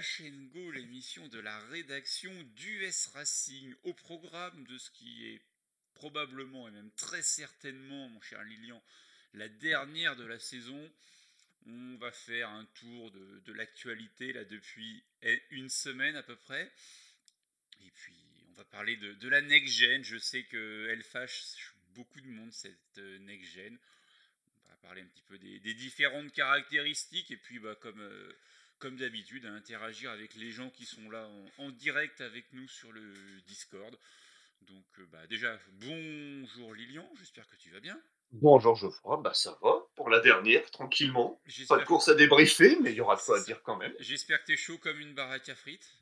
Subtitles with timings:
[0.00, 0.22] Splash
[0.52, 5.42] Go, l'émission de la rédaction d'US Racing, au programme de ce qui est
[5.94, 8.82] probablement et même très certainement, mon cher Lilian,
[9.34, 10.90] la dernière de la saison.
[11.66, 15.02] On va faire un tour de, l'actualité là depuis
[15.50, 16.72] une semaine à peu près.
[17.84, 18.14] Et puis
[18.50, 20.02] on va parler de, la next gen.
[20.02, 23.78] Je sais qu'elle fâche beaucoup de monde cette euh, next gen
[24.82, 28.32] parler un petit peu des, différentes caractéristiques et puis bah, comme, euh,
[28.80, 32.90] comme d'habitude à interagir avec les gens qui sont là en, direct avec nous sur
[32.90, 33.12] le
[33.46, 33.96] Discord.
[34.62, 38.00] Donc euh, bah, déjà bonjour Lilian, j'espère que tu vas bien.
[38.32, 41.40] Bonjour Geoffroy, bah ça va pour la dernière, tranquillement.
[41.68, 43.92] Pas de course à débriefer, mais il y aura de quoi à dire quand même.
[43.98, 45.96] J'espère que tu es chaud comme une baraque à frites.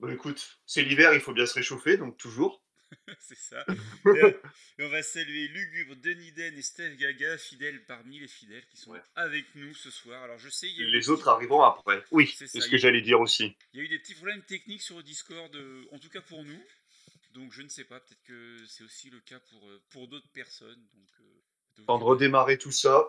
[0.00, 2.64] Bah écoute, c'est l'hiver, il faut bien se réchauffer, donc toujours.
[3.18, 3.64] c'est ça.
[4.06, 4.36] et,
[4.80, 8.94] on va saluer Lugubre, Denis Den et Steph Gaga, fidèles parmi les fidèles qui sont
[9.14, 10.22] avec nous ce soir.
[10.22, 12.04] Alors je sais, les autres arriveront après.
[12.10, 13.56] Oui, c'est ce que j'allais dire aussi.
[13.72, 16.20] Il y a eu des petits problèmes techniques sur le Discord, euh, en tout cas
[16.20, 16.62] pour nous.
[17.34, 20.30] Donc je ne sais pas, peut-être que c'est aussi le cas pour, euh, pour d'autres
[20.32, 20.86] personnes.
[20.94, 23.04] Donc, euh, Temps de redémarrer tout ça.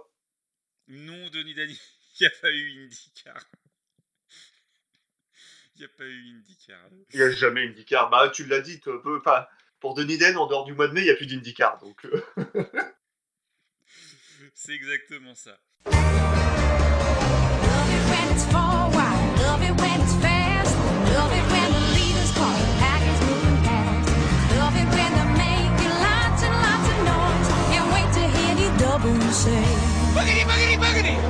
[0.87, 1.79] Non, Denis Dani,
[2.19, 3.43] il n'y a pas eu IndyCar.
[5.75, 6.89] Il n'y a pas eu IndyCar.
[7.11, 8.09] Il n'y a jamais IndyCar.
[8.09, 9.49] Bah, tu l'as dit, tu peux pas
[9.83, 11.77] pour Denis Den, en dehors du mois de mai, il n'y a plus d'IndyCar.
[11.79, 12.23] Donc, euh.
[14.53, 15.59] c'est exactement ça.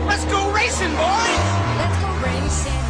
[0.06, 1.40] let's go racing, boys!
[1.80, 2.84] Let's go racing.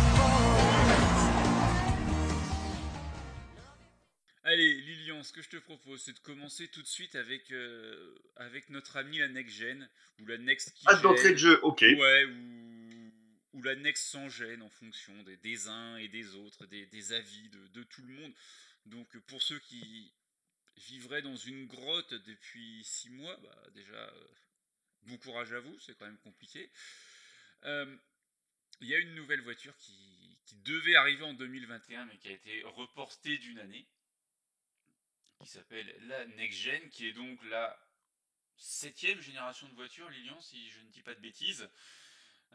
[4.46, 4.83] Allez,
[5.24, 8.98] ce que je te propose, c'est de commencer tout de suite avec, euh, avec notre
[8.98, 9.90] ami la Next Gen,
[10.20, 10.84] ou la Next qui.
[10.88, 11.82] Ah, d'entrée de jeu, ok.
[11.82, 17.14] Ouais, ou, la Next sans gêne en fonction des, des uns et des autres, des,
[17.14, 18.34] avis de, tout le monde.
[18.86, 20.12] Donc, pour ceux qui
[20.78, 24.28] vivraient dans une grotte depuis six mois, bah, déjà, euh,
[25.04, 26.70] bon courage à vous, c'est quand même compliqué.
[27.66, 27.96] Euh,
[28.82, 32.32] il y a une nouvelle voiture qui, qui devait arriver en 2021, mais qui a
[32.32, 33.88] été reportée d'une année
[35.44, 37.78] qui s'appelle la Next Gen, qui est donc la
[38.58, 41.70] septième génération de voitures, Lilian, si je ne dis pas de bêtises.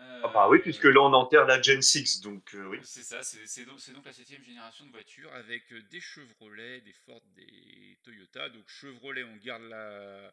[0.01, 2.79] Euh, ah bah oui, puisque là on enterre la Gen 6, donc euh, oui.
[2.85, 6.93] C'est ça, c'est donc, donc, la septième génération de voitures avec euh, des Chevrolet, des
[6.93, 8.49] Ford, des Toyota.
[8.49, 10.33] Donc Chevrolet, on garde la,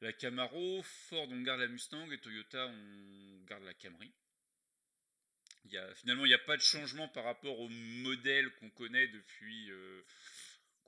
[0.00, 4.10] la Camaro, Ford, on garde la Mustang et Toyota, on garde la Camry.
[5.66, 8.70] Il y a, finalement, il n'y a pas de changement par rapport au modèle qu'on
[8.70, 9.70] connaît depuis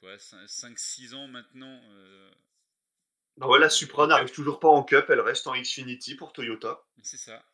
[0.03, 1.81] 5-6 ans maintenant.
[1.91, 2.31] Euh,
[3.37, 6.85] bah voilà, Supra n'arrive toujours pas en Cup, elle reste en Xfinity pour Toyota.
[7.03, 7.45] C'est ça.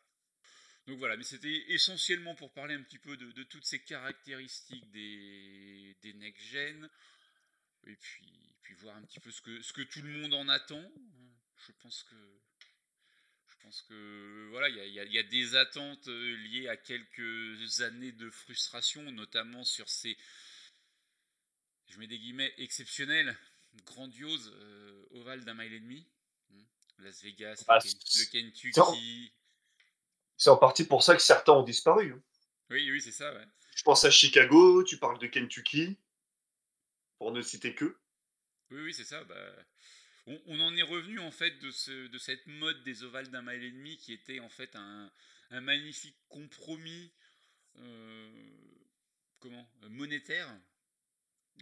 [0.87, 5.95] Donc voilà, mais c'était essentiellement pour parler un petit peu de, toutes ces caractéristiques des,
[6.01, 6.89] des next-gen,
[7.85, 10.49] et puis, puis voir un petit peu ce que, ce que tout le monde en
[10.49, 10.83] attend.
[11.67, 12.15] Je pense que
[13.47, 18.11] je pense que voilà, il y, y a, des attentes euh, liées à quelques années
[18.11, 20.17] de frustration, notamment sur ces
[21.89, 23.35] je mets des guillemets, exceptionnel,
[23.85, 26.07] grandiose, euh, ovale d'un mile et demi.
[26.49, 26.63] Hmm.
[26.99, 29.33] Las Vegas, ah, le, Kentucky.
[30.37, 32.13] C'est en partie pour ça que certains ont disparu.
[32.13, 32.21] Hein.
[32.69, 33.33] Oui, oui, c'est ça.
[33.33, 33.45] Ouais.
[33.75, 35.97] Je pense à Chicago, tu parles de Kentucky,
[37.17, 37.97] pour ne citer que.
[38.71, 39.23] Oui, oui, c'est ça.
[39.23, 39.55] Bah,
[40.45, 43.63] on, en est revenu en fait de, ce, de cette mode des ovales d'un mile
[43.63, 45.11] et demi qui était en fait un,
[45.49, 47.11] un magnifique compromis
[47.77, 48.29] euh,
[49.39, 50.47] comment monétaire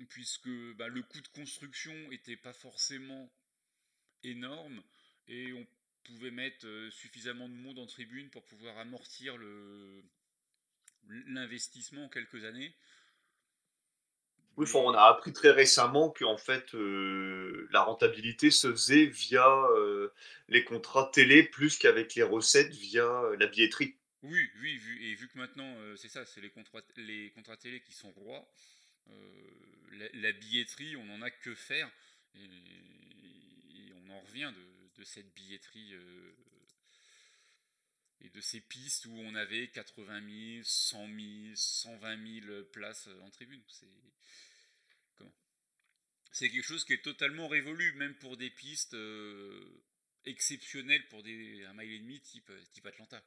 [0.06, 3.32] puisque bah, le coût de construction n'était pas forcément
[4.24, 4.82] énorme
[5.28, 5.66] et on
[6.04, 9.36] pouvait mettre euh, suffisamment de monde en tribune pour pouvoir amortir
[11.28, 12.74] l'investissement en quelques années.
[14.56, 20.12] Oui, on a appris très récemment que fait euh, la rentabilité se faisait via euh,
[20.48, 23.08] les contrats télé plus qu'avec les recettes via
[23.38, 23.96] la billetterie.
[24.24, 27.94] Oui, oui, et vu que maintenant c'est ça, c'est les contrats, les contrats télé qui
[27.94, 28.50] sont rois.
[29.12, 31.90] Euh, la, billetterie, on n'en a que faire.
[32.36, 32.50] Et,
[34.06, 34.54] on en revient
[34.96, 36.34] de, cette billetterie euh,
[38.22, 43.30] et de ces pistes où on avait 80 000, 100 000, 120 000 places en
[43.30, 43.62] tribune.
[46.32, 49.84] C'est quelque chose qui est totalement révolu, même pour des pistes euh,
[50.26, 53.24] exceptionnelles pour des, un mile et demi type, type Atlanta.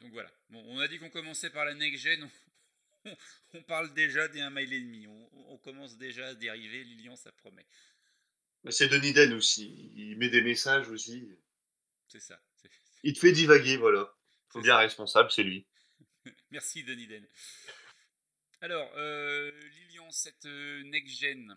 [0.00, 0.32] Donc, voilà.
[0.50, 2.28] Bon, on a dit qu'on commençait par la next gen,
[3.54, 5.06] on parle déjà des 1 mile et demi.
[5.06, 6.84] On, commence déjà à dériver.
[6.84, 7.66] Lilian, ça promet.
[8.64, 9.92] Bah, c'est Denis Den aussi.
[9.94, 11.28] Il met des messages aussi.
[12.08, 12.40] C'est ça.
[13.02, 14.14] Il te fait divaguer, voilà.
[14.48, 15.66] Faut bien responsable, c'est lui.
[16.50, 17.26] Merci Denis Den.
[18.60, 21.56] Alors, euh, Lilian, cette euh, next-gen.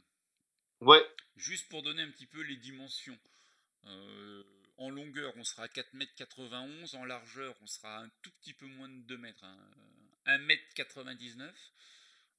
[0.82, 1.04] Ouais.
[1.36, 3.18] Juste pour donner un petit peu les dimensions.
[3.86, 4.44] Euh,
[4.78, 6.96] en longueur, on sera à 4m91.
[6.96, 9.46] En largeur, on sera un tout petit peu moins de 2 mètres.
[10.26, 11.42] 1m99.
[11.42, 11.54] Hein.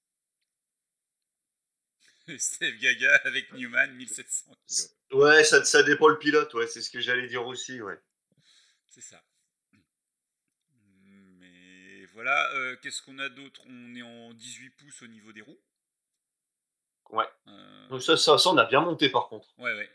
[2.38, 5.16] Steve Gaga avec Newman, 1700 kg.
[5.16, 8.00] Ouais, ça, ça dépend le pilote, ouais, c'est ce que j'allais dire aussi, ouais.
[8.88, 9.24] C'est ça.
[12.14, 13.62] Voilà, euh, qu'est-ce qu'on a d'autre?
[13.68, 15.60] On est en 18 pouces au niveau des roues.
[17.10, 17.26] Ouais.
[17.48, 19.48] Euh, ça, ça, ça, on a bien monté par contre.
[19.58, 19.90] Ouais, ouais.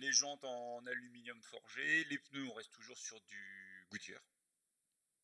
[0.00, 4.20] les jantes en aluminium forgé, les pneus, on reste toujours sur du Goodyear.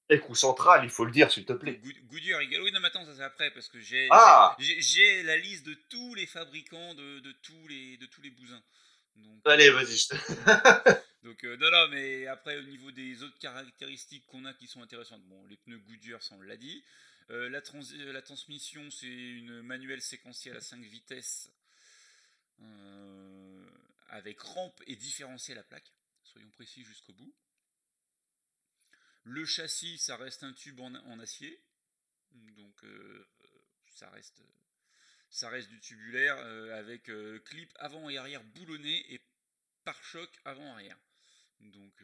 [0.09, 1.81] Et coup central, il faut le dire, s'il te plaît.
[2.05, 5.67] Goodyear, oui, non, mais attends, ça c'est après, parce que j'ai ah j'ai la liste
[5.67, 8.63] de tous les fabricants de, de, tous, les, de tous les bousins.
[9.17, 10.07] Donc, Allez, vas-y.
[11.27, 14.81] donc, euh, non, non, mais après, au niveau des autres caractéristiques qu'on a qui sont
[14.81, 16.85] intéressantes, bon, les pneus Goodyear, ça on l'a dit.
[17.31, 17.61] Euh, la,
[18.13, 21.51] la, transmission, c'est une manuelle séquentielle à 5 vitesses
[22.61, 23.69] euh,
[24.11, 25.93] avec rampe et différentiel à plaque.
[26.23, 27.35] Soyons précis jusqu'au bout.
[29.25, 31.61] Le châssis, ça reste un tube en, acier.
[32.31, 33.27] Donc euh,
[33.89, 39.21] ça reste du tubulaire euh, avec euh, clip avant et arrière boulonné et
[39.85, 40.97] pare-choc avant-arrière.
[41.61, 42.01] Donc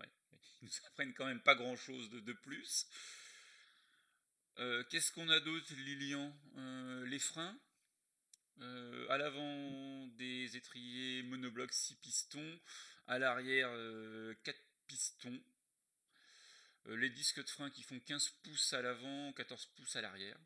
[0.00, 0.10] ouais,
[0.62, 2.86] ils nous apprennent quand même pas grand chose de, plus.
[4.90, 6.32] Qu'est-ce qu'on a d'autre, Lilian?
[7.06, 7.58] Les freins.
[8.60, 12.60] à l'avant des étriers monoblocs 6 pistons,
[13.06, 13.70] à l'arrière
[14.44, 15.42] 4 pistons
[16.86, 20.38] euh, les disques de frein qui font 15 pouces à l'avant, 14 pouces à l'arrière.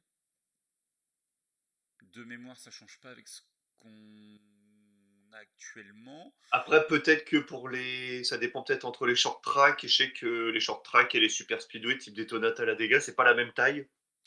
[2.03, 3.43] De mémoire, ça change pas avec ce
[3.79, 4.41] qu'on
[5.33, 6.35] a actuellement.
[6.51, 8.25] Après, peut-être que pour les.
[8.25, 9.87] Ça dépend peut-être entre les short track.
[9.87, 13.25] Je sais que les short track et les super speedway type Daytona Talladega, c'est pas
[13.25, 13.87] la même taille.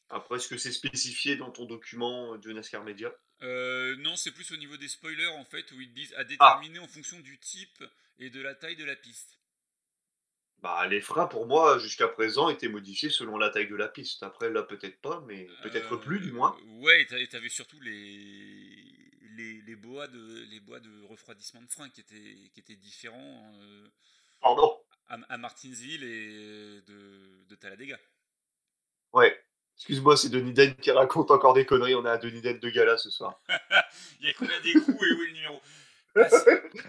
[0.09, 3.13] Après, est-ce que c'est spécifié dans ton document de NASCAR Media
[3.43, 6.79] euh, Non, c'est plus au niveau des spoilers en fait, où ils disent à déterminer
[6.79, 7.83] en fonction du type
[8.19, 9.39] et de la taille de la piste.
[10.61, 14.21] Bah, les freins, pour moi, jusqu'à présent, étaient modifiés selon la taille de la piste.
[14.21, 16.55] Après, là, peut-être pas, mais peut-être plus, du moins.
[16.59, 18.80] Euh, ouais, et t'avais surtout les,
[19.37, 23.53] les, les, bois de, les bois de refroidissement de frein qui étaient, qui étaient différents.
[23.61, 23.87] Euh,
[24.41, 24.77] Pardon?
[25.07, 27.97] à, Martinsville et de, de Talladega.
[29.13, 29.37] Ouais.
[29.77, 31.95] Excuse-moi, c'est Denis Den qui raconte encore des conneries.
[31.95, 33.41] On est à Denis Den de gala ce soir.
[34.19, 35.61] Il y a combien des coups et où est le numéro?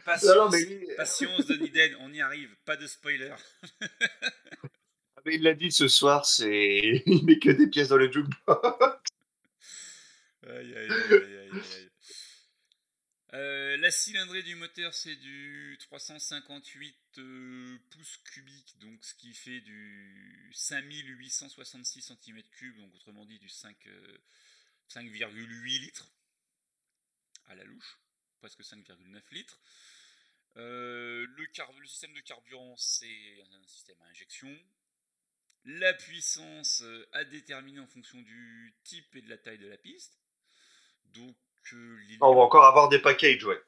[0.04, 0.54] Patience,
[0.96, 3.30] patience de Niden, on y arrive, pas de spoiler.
[3.80, 8.10] Ah, mais il l'a dit ce soir, c'est il met que des pièces dans le
[8.10, 8.36] jukebox.
[10.48, 11.90] aïe, aïe, aïe, aïe,
[13.34, 19.62] euh, la cylindrée du moteur, c'est du 358 euh, pouces cubiques, donc ce qui fait
[19.62, 23.88] du 5866 cm3, donc autrement dit du 5,8
[25.24, 26.12] euh, litres
[27.46, 27.98] à la louche
[28.38, 29.60] presque 5,9 litres.
[30.56, 31.26] Le,
[31.86, 34.54] système de carburant, c'est un système à injection.
[35.64, 40.18] La puissance à déterminer en fonction du type et de la taille de la piste.
[41.72, 43.60] Euh, on va encore avoir des packages, ouais.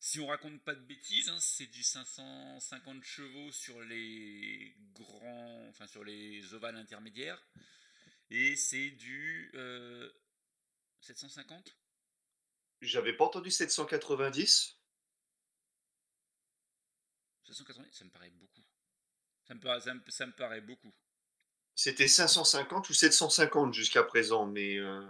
[0.00, 5.86] Si on raconte pas de bêtises, hein, c'est du 550 chevaux sur les grands, enfin
[5.86, 7.42] sur les ovales intermédiaires,
[8.30, 9.50] et c'est du
[11.00, 11.76] 750
[12.84, 14.78] j'avais pas entendu 790.
[17.44, 18.62] 790, ça me paraît beaucoup.
[19.46, 20.92] Ça me paraît, ça me, paraît beaucoup.
[21.74, 24.76] C'était 550 ou 750 jusqu'à présent, mais.
[24.78, 25.02] Euh...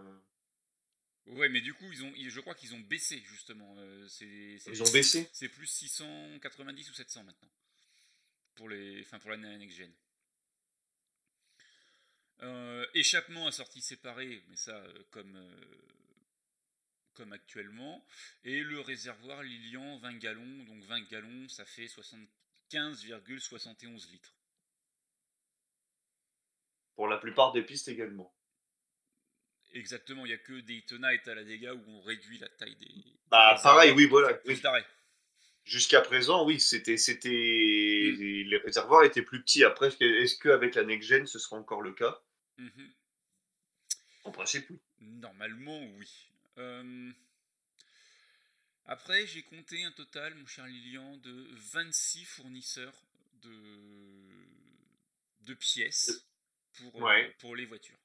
[1.27, 3.75] Ouais, mais du coup, ils ont, je crois qu'ils ont baissé justement.
[3.79, 7.51] Euh, ils ont baissé C'est plus 690 ou 700 maintenant.
[8.55, 9.91] Pour, les, enfin, pour la next gen.
[12.43, 15.35] Euh, échappement à sortie séparée, mais ça, euh, comme
[17.15, 18.05] comme actuellement.
[18.43, 20.65] Et le réservoir Lilian, 20 gallons.
[20.65, 24.35] Donc 20 gallons, ça fait 75,71 litres.
[26.97, 28.35] Pour la plupart des pistes également.
[29.75, 32.91] Exactement, il n'y a que Daytona et Talladega où on réduit la taille des.
[33.31, 34.39] Bah, pareil, oui, voilà.
[35.65, 38.21] Jusqu'à présent, oui, c'était, c'était, Mm.
[38.51, 39.65] les réservoirs étaient plus petits.
[39.65, 42.21] Après, est-ce qu'avec la next gen, ce sera encore le cas?
[42.59, 42.93] Mhm.
[44.25, 44.79] En principe, oui.
[45.01, 46.29] Normalement, oui.
[46.59, 47.11] Euh,
[48.87, 52.95] Après, j'ai compté un total, mon cher Lilian, de 26 fournisseurs
[53.43, 53.51] de,
[55.41, 56.27] de pièces
[56.75, 57.99] pour, euh, pour les voitures.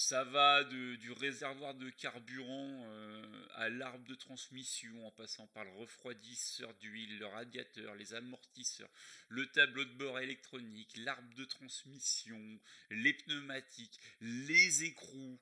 [0.00, 5.72] Ça va du réservoir de carburant euh, à l'arbre de transmission, en passant par le
[5.72, 8.88] refroidisseur d'huile, le radiateur, les amortisseurs,
[9.28, 15.40] le tableau de bord électronique, l'arbre de transmission, les pneumatiques, les écrous,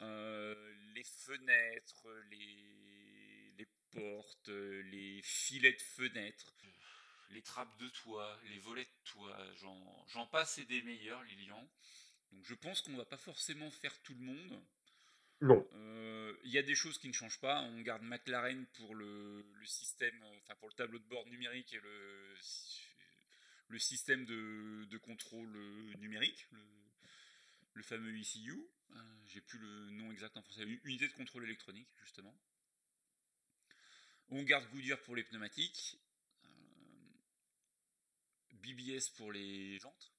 [0.00, 6.56] euh, les fenêtres, les, les portes, les filets de fenêtres,
[7.30, 9.38] les trappes de toit, les volets de toit,
[10.08, 11.68] j'en passe et des meilleurs, Lilian.
[12.32, 14.62] Donc je pense qu'on va pas forcément faire tout le monde.
[15.40, 15.66] Non.
[15.74, 17.60] Euh, Il y a des choses qui ne changent pas.
[17.62, 21.72] On garde McLaren pour le, le système, euh, enfin pour le tableau de bord numérique
[21.72, 22.34] et le,
[23.68, 26.60] le système de, de contrôle euh, numérique, le,
[27.74, 28.52] le fameux ECU.
[28.92, 30.62] Euh, J'ai plus le nom exact en français.
[30.84, 32.36] Unité de contrôle électronique, justement.
[34.28, 35.98] On garde Goodyear pour les pneumatiques.
[36.44, 36.48] Euh,
[38.52, 40.11] BBS pour les jantes.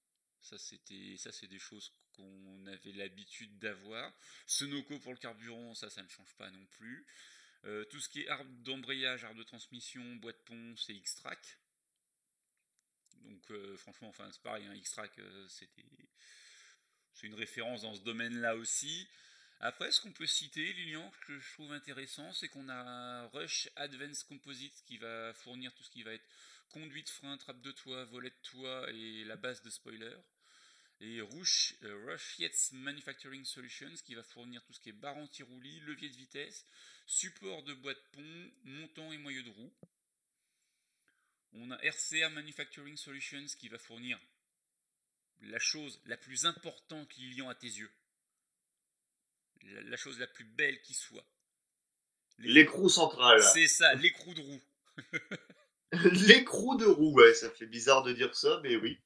[0.44, 4.12] Ça, c'était, ça, c'est des choses qu'on avait l'habitude d'avoir.
[4.46, 7.06] Sunoco pour le carburant, ça, ça ne change pas non plus.
[7.64, 11.58] Euh, tout ce qui est arbre d'embrayage, arbre de transmission, boîte pont, c'est X-Track.
[13.22, 15.82] Donc, euh, franchement, enfin, c'est pareil, hein, X-Track, euh, c'était,
[17.14, 19.08] c'est une référence dans ce domaine-là aussi.
[19.60, 24.26] Après, ce qu'on peut citer, Lilian, que je trouve intéressant, c'est qu'on a Rush Advanced
[24.26, 26.28] Composites qui va fournir tout ce qui va être
[26.68, 30.14] conduite, frein, trappe de toit, volet de toit et la base de spoiler.
[31.06, 35.18] Et Rush, euh, Rush Yates Manufacturing Solutions qui va fournir tout ce qui est barre
[35.18, 36.64] anti-roulis, levier de vitesse,
[37.06, 39.72] support de boîte pont, montant et moyeu de roue.
[41.52, 44.18] On a RCR Manufacturing Solutions qui va fournir
[45.42, 47.92] la chose la plus importante, Lilian, à tes yeux.
[49.60, 51.26] La, la chose la plus belle qui soit.
[52.38, 53.42] L'écrou central.
[53.42, 54.62] C'est ça, l'écrou de roue.
[56.26, 58.98] L'écrou de roue, ouais, ça fait bizarre de dire ça, mais oui.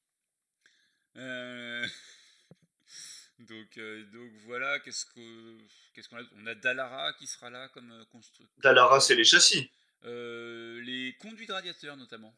[1.19, 1.87] Euh,
[3.41, 5.59] Donc, euh, donc voilà, qu'est-ce que
[5.95, 8.49] qu'est-ce qu'on a On a Dallara qui sera là comme euh, constructeur.
[8.59, 9.71] Dallara, c'est les châssis.
[10.03, 12.35] Les conduits de radiateurs notamment.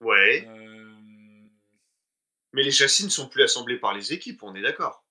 [0.00, 0.46] Ouais.
[2.52, 5.06] Mais les châssis ne sont plus assemblés par les équipes, on est d'accord.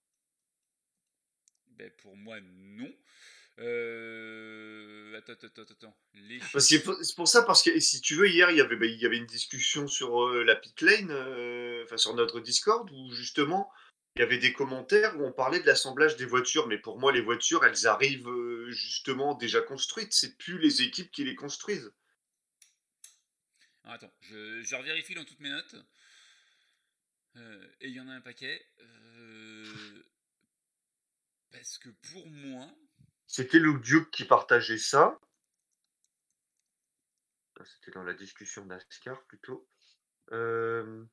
[1.67, 2.91] ben, pour moi, non.
[3.59, 5.97] Euh, attends, attends, attends.
[6.13, 8.99] Les c'est pour ça, parce que si tu veux, hier, il y avait, bah, il
[8.99, 13.11] y avait une discussion sur euh, la pit lane, euh, enfin sur notre Discord, où
[13.13, 13.71] justement,
[14.15, 16.67] il y avait des commentaires où on parlait de l'assemblage des voitures.
[16.67, 20.13] Mais pour moi, les voitures, elles arrivent euh, justement déjà construites.
[20.13, 21.91] C'est plus les équipes qui les construisent.
[23.83, 25.75] Alors, attends, je, je revérifie dans toutes mes notes.
[27.81, 28.65] Et il y en a un paquet.
[31.51, 32.67] Parce que pour moi,
[33.27, 35.19] C'était Luke Duke qui partageait ça.
[37.63, 39.67] C'était dans la discussion NASCAR plutôt.
[40.31, 41.05] Euh,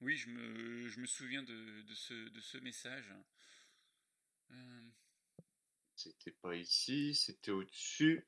[0.00, 3.12] oui, je me, je me souviens de, de ce, de ce message.
[4.52, 4.80] Euh,
[5.96, 8.26] C'était pas ici, c'était au-dessus.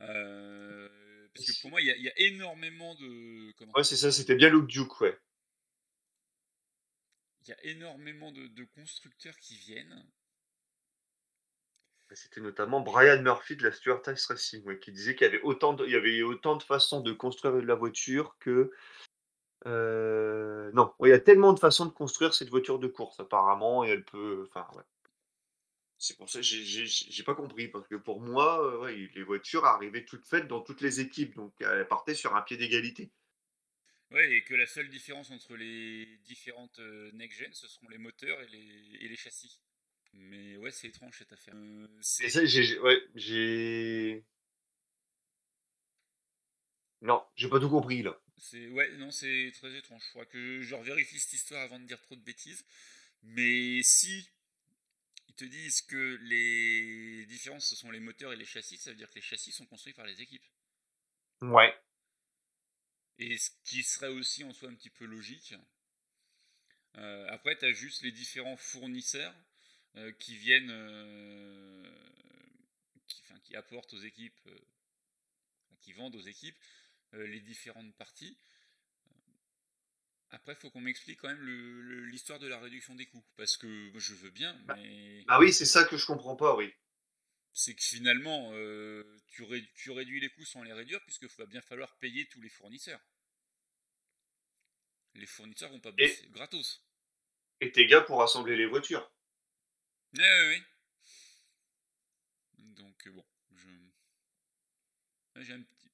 [0.00, 3.52] euh, parce que pour moi, il y, a- il y a énormément de.
[3.52, 5.18] Comment Ouais, c'est ça, c'était bien Luke Duke, ouais.
[7.42, 10.04] Il y a énormément de, de constructeurs qui viennent.
[12.14, 15.72] C'était notamment Brian Murphy de la Stuart Ice Racing, qui disait qu'il y avait autant
[15.74, 18.70] de, de façons de construire la voiture que.
[19.66, 23.84] euh, non, il y a tellement de façons de construire cette voiture de course, apparemment,
[23.84, 24.46] et elle peut.
[24.48, 24.84] Enfin, ouais.
[25.98, 30.04] C'est pour ça que j'ai- pas compris, parce que pour moi, euh, les voitures arrivaient
[30.04, 33.10] toutes faites dans toutes les équipes, donc elles partaient sur un pied d'égalité.
[34.10, 38.40] Ouais, et que la seule différence entre les différentes euh, next-gen, ce seront les moteurs
[38.40, 39.60] et les, et les châssis.
[40.16, 41.54] Mais ouais, c'est étrange cette affaire.
[41.54, 42.78] Euh, c'est- ça, j'ai.
[42.80, 44.24] Ouais, j'ai.
[47.00, 48.18] Non, j'ai pas tout compris là.
[48.38, 50.02] C'est ouais, non, c'est très étrange.
[50.04, 52.64] Je crois que je revérifie cette histoire avant de dire trop de bêtises.
[53.22, 54.28] Mais si
[55.28, 58.96] ils te disent que les différences ce sont les moteurs et les châssis, ça veut
[58.96, 60.44] dire que les châssis sont construits par les équipes.
[61.42, 61.74] Ouais.
[63.18, 65.54] Et ce qui serait aussi en soi un petit peu logique.
[66.96, 69.34] Euh, après, tu as juste les différents fournisseurs
[70.18, 71.90] qui viennent, euh,
[73.06, 74.58] qui, enfin, qui apportent aux équipes, euh,
[75.80, 76.58] qui vendent aux équipes
[77.14, 78.36] euh, les différentes parties.
[80.30, 83.24] Après, il faut qu'on m'explique quand même l'histoire de la réduction des coûts.
[83.36, 85.24] Parce que je veux bien, bah, mais.
[85.28, 86.72] Ah oui, c'est ça que je comprends pas, oui.
[87.52, 91.62] C'est que finalement, euh, tu, tu, réduis les coûts sans les réduire, puisqu'il va bien
[91.62, 93.00] falloir payer tous les fournisseurs.
[95.14, 96.84] Les fournisseurs vont pas bosser gratos.
[97.62, 99.10] Et tes gars pour assembler les voitures.
[100.18, 100.62] Oui, oui, oui.
[102.74, 103.24] Donc, euh, bon,
[105.36, 105.90] j'ai un petit,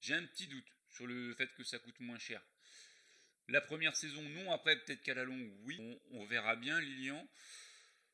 [0.00, 2.42] j'ai un petit doute sur le fait que ça coûte moins cher.
[3.48, 4.52] La première saison, non.
[4.52, 6.00] Après, peut-être qu'à la longue, oui.
[6.12, 7.28] On, verra bien, Lilian.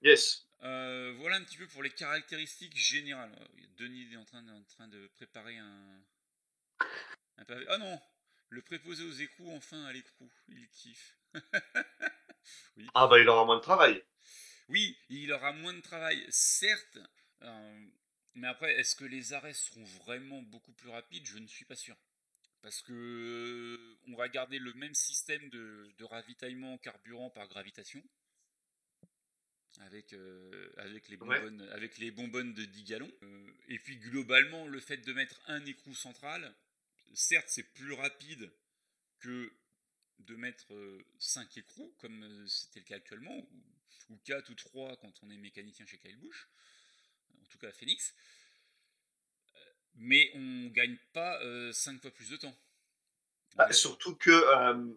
[0.03, 0.49] Yes.
[0.63, 3.33] Euh, voilà un petit peu pour les caractéristiques générales.
[3.77, 6.05] Denis est en train de, en train de préparer un,
[7.37, 7.65] un pavé.
[7.69, 8.01] Ah non
[8.49, 10.31] Le préposé aux écrous, enfin, à l'écrou.
[10.49, 11.17] Il kiffe.
[12.95, 14.03] Ah bah il aura moins de travail.
[14.71, 16.99] Oui, il aura moins de travail, certes.
[17.43, 17.87] Euh,
[18.35, 21.27] mais après, est-ce que les arrêts seront vraiment beaucoup plus rapides?
[21.27, 21.97] Je ne suis pas sûr.
[22.62, 28.00] Parce que euh, on va garder le même système de, ravitaillement carburant par gravitation.
[29.81, 33.12] Avec, euh, avec, les bonbonnes, avec les bonbonnes de 10 gallons.
[33.67, 36.55] Et puis globalement, le fait de mettre un écrou central,
[37.12, 38.53] certes c'est plus rapide
[39.19, 39.53] que
[40.21, 40.73] de mettre
[41.19, 45.37] 5 écrous, comme c'était le cas actuellement, ou, ou 4 ou 3 quand on est
[45.37, 46.49] mécanicien chez Kyle Busch,
[47.40, 48.14] en tout cas à Phoenix
[49.97, 52.54] mais on gagne pas 5 euh, fois plus de temps.
[53.56, 54.94] Bah, surtout que euh,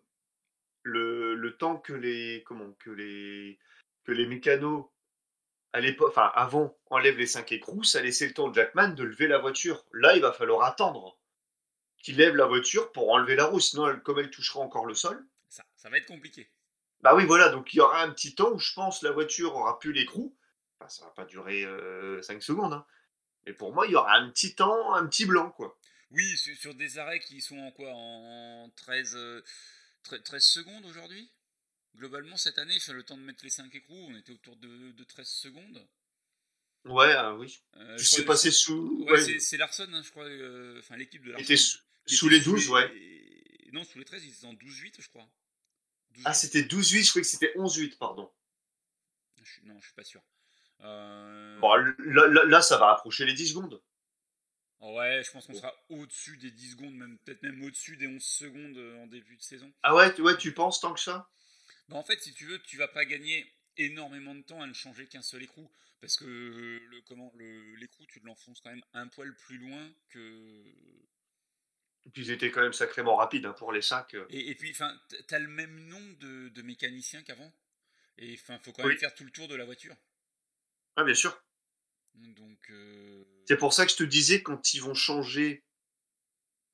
[0.83, 3.59] le, le, temps que les comment que les
[4.03, 4.85] que les mécanos
[5.73, 9.03] à l'époque, enfin avant, enlèvent les 5 écrous, ça laissait le temps de Jackman de
[9.03, 9.83] lever la voiture.
[9.91, 11.17] Là, il va falloir attendre
[11.97, 15.25] qu'il lève la voiture pour enlever la roue, sinon, comme elle touchera encore le sol.
[15.49, 16.47] Ça, ça va être compliqué.
[17.03, 19.55] Bah oui, voilà, donc il y aura un petit temps où je pense la voiture
[19.55, 20.35] aura plus l'écrou.
[20.79, 22.85] Enfin, ça va pas durer 5 euh, secondes, hein.
[23.45, 25.77] Et pour moi, il y aura un petit temps, un petit blanc, quoi.
[26.11, 29.17] Oui, sur, des arrêts qui sont en quoi En 13,
[30.03, 31.29] 13 euh, secondes aujourd'hui?
[31.97, 35.03] Globalement, cette année, fait le temps de mettre les 5 écrous, on était autour de,
[35.03, 35.85] 13 secondes.
[36.85, 37.61] Ouais, ah oui.
[37.77, 39.05] Euh, je sais passé sous.
[39.09, 40.25] Ouais, c'est Larson, hein, je crois.
[40.25, 41.43] Euh, enfin, l'équipe de Larson.
[41.43, 43.69] Était sous, les 12, ouais.
[43.73, 45.27] Non, sous les 13, ils étaient en 12-8, je crois.
[46.25, 48.31] Ah, c'était 12-8, je croyais que c'était 11-8, pardon.
[49.63, 50.21] non, je suis pas sûr.
[50.81, 53.81] Euh, bon, là, ça va approcher les 10 secondes.
[54.79, 58.21] Ouais, je pense qu'on sera au-dessus des 10 secondes, même peut-être même au-dessus des 11
[58.21, 59.71] secondes euh, en début de saison.
[59.81, 61.29] Ah ouais, ouais tu penses tant que ça?
[61.87, 64.73] Bah En fait, si tu veux, tu vas pas gagner énormément de temps à ne
[64.73, 65.71] changer qu'un seul écrou.
[66.01, 67.31] Parce que le, comment,
[67.77, 70.63] l'écrou, tu l'enfonces quand même un poil plus loin que.
[72.05, 74.13] Et puis ils étaient quand même sacrément rapides hein, pour les 5.
[74.15, 74.25] Euh.
[74.29, 77.51] Et, et puis, tu as le même nombre de, de mécaniciens qu'avant?
[78.17, 79.95] Et il faut quand même faire tout le tour de la voiture.
[80.95, 81.41] Ah, bien sûr.
[82.15, 82.69] Donc.
[82.69, 85.63] Euh, c'est pour ça que je te disais, quand ils vont changer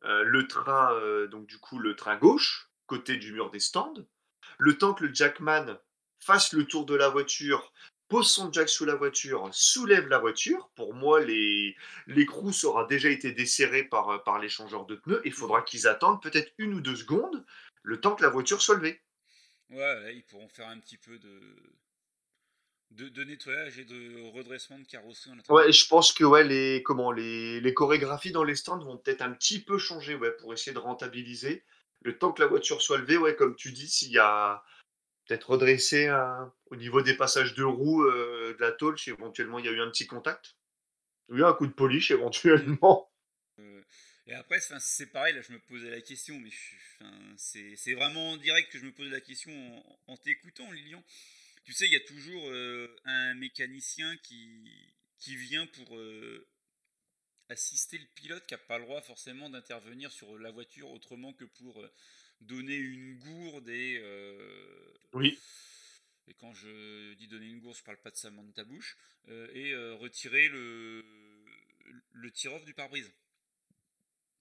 [0.04, 4.06] euh, le train, euh, donc du coup, le train gauche, côté du mur des stands,
[4.58, 5.78] le temps que le Jackman
[6.20, 7.72] fasse le tour de la voiture,
[8.10, 10.70] pose son jack sous la voiture, soulève la voiture.
[10.76, 11.76] Pour moi, les
[12.08, 15.22] l'écrou aura déjà été desserré par, par l'échangeur de pneus.
[15.26, 17.46] Il faudra qu'ils attendent peut-être une ou deux secondes,
[17.84, 19.02] le temps que la voiture soit levée.
[19.70, 25.38] Ouais, ils pourront faire un petit peu de, de, nettoyage et de redressement de carrosserie.
[25.50, 29.22] ouais, je pense que ouais, les, comment, les, les chorégraphies dans les stands vont peut-être
[29.22, 31.64] un petit peu changer ouais, pour essayer de rentabiliser.
[32.02, 34.64] Le temps que la voiture soit levée, ouais, comme tu dis, s'il y a
[35.30, 36.10] peut-être redressé
[36.66, 39.72] au niveau des passages de roues euh, de la tôle, si éventuellement il y a
[39.72, 40.56] eu un petit contact?
[41.30, 43.12] Oui, un coup de polish éventuellement?
[43.60, 43.84] Euh,
[44.26, 46.50] et après, c'est pareil, là je me posais la question, mais
[47.38, 49.52] c'est vraiment en direct que je me posais la question
[50.08, 51.04] en, en t'écoutant, Lilian.
[51.64, 54.68] Tu sais, il y a toujours euh, un mécanicien qui,
[55.20, 55.96] qui vient pour
[57.50, 61.46] assister le pilote qui n'a pas le droit forcément d'intervenir sur la voiture autrement que
[61.46, 61.84] pour
[62.42, 64.02] donner une gourde et.
[65.14, 65.40] oui.
[66.28, 68.64] Et quand je dis donner une gourde, je parle pas de sa main de ta
[68.64, 68.98] bouche.
[69.28, 71.04] et retirer le,
[72.14, 73.12] le tir-off du pare-brise.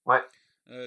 [0.05, 0.21] Ouais.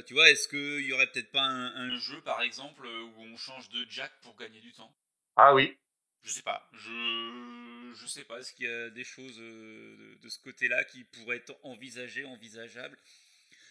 [0.06, 3.68] tu vois, est-ce qu'il y aurait peut-être pas un, jeu, par exemple, où on change
[3.70, 4.94] de jack pour gagner du temps?
[5.36, 5.76] Ah oui.
[6.22, 6.68] Je sais pas.
[6.72, 8.38] Je je sais pas.
[8.38, 12.98] Est-ce qu'il y a des choses euh, de, ce côté-là qui pourraient être envisagées, envisageables?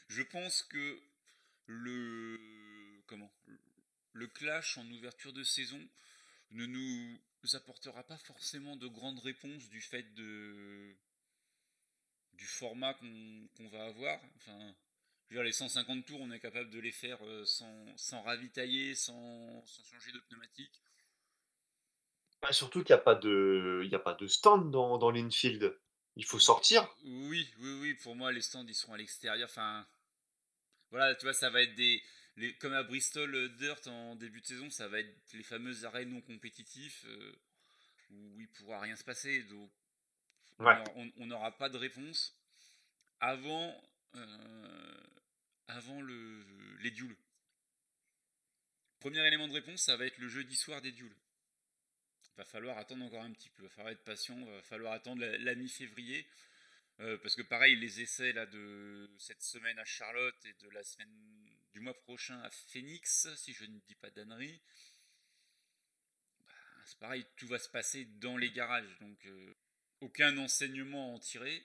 [0.08, 1.00] Je pense que
[1.68, 2.40] le
[3.12, 3.32] comment
[4.14, 5.82] le clash en ouverture de saison
[6.52, 7.20] ne nous
[7.54, 10.96] apportera pas forcément de grandes réponses du fait de
[12.34, 14.20] du format qu'on va avoir.
[14.38, 14.58] Enfin,
[15.30, 18.22] je veux dire, les 150 tours, on est capable de les faire euh, sans, sans
[18.24, 20.82] ravitailler, sans, sans changer de pneumatique.
[22.42, 25.12] Bah, surtout qu'il n'y a pas de il y a pas de stand dans dans
[25.12, 25.78] l'infield.
[26.16, 26.90] Il faut sortir.
[27.04, 29.48] Oui, oui, oui, pour moi, les stands, ils sont à l'extérieur.
[29.50, 29.88] Enfin,
[30.90, 32.04] voilà, tu vois, ça va être des,
[32.38, 36.06] les, comme à Bristol Dirt en début de saison, ça va être les fameux arrêts
[36.06, 37.06] non compétitifs
[38.12, 39.44] où il pourra rien se passer.
[39.44, 39.70] Donc,
[41.18, 42.36] on n'aura pas de réponse
[43.20, 43.82] avant,
[45.68, 46.46] avant le,
[46.80, 47.16] les duels.
[49.00, 51.16] Premier élément de réponse, ça va être le jeudi soir des duels.
[52.38, 55.56] Va falloir attendre encore un petit peu, va falloir être patient, va falloir attendre la,
[55.56, 56.28] mi-février.
[57.00, 60.84] Euh, parce que pareil, les essais là, de cette semaine à Charlotte et de la
[60.84, 61.10] semaine
[61.74, 64.62] du mois prochain à Phoenix, si je ne dis pas d'annerie,
[66.46, 66.54] bah,
[66.86, 68.98] c'est pareil, tout va se passer dans les garages.
[69.00, 69.56] Donc euh,
[70.02, 71.64] aucun enseignement à en tirer.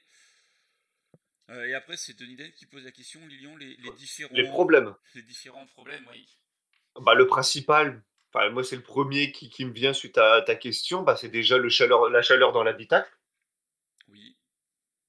[1.50, 4.94] Euh, et après, c'est Denis Den qui pose la question, Lilian, les, différents, les problèmes.
[5.14, 6.28] Les différents problèmes, oui.
[7.00, 10.56] Bah, le principal, enfin, moi c'est le premier qui, qui, me vient suite à ta
[10.56, 13.10] question, bah, c'est déjà le chaleur, la chaleur dans l'habitacle.
[14.08, 14.36] Oui.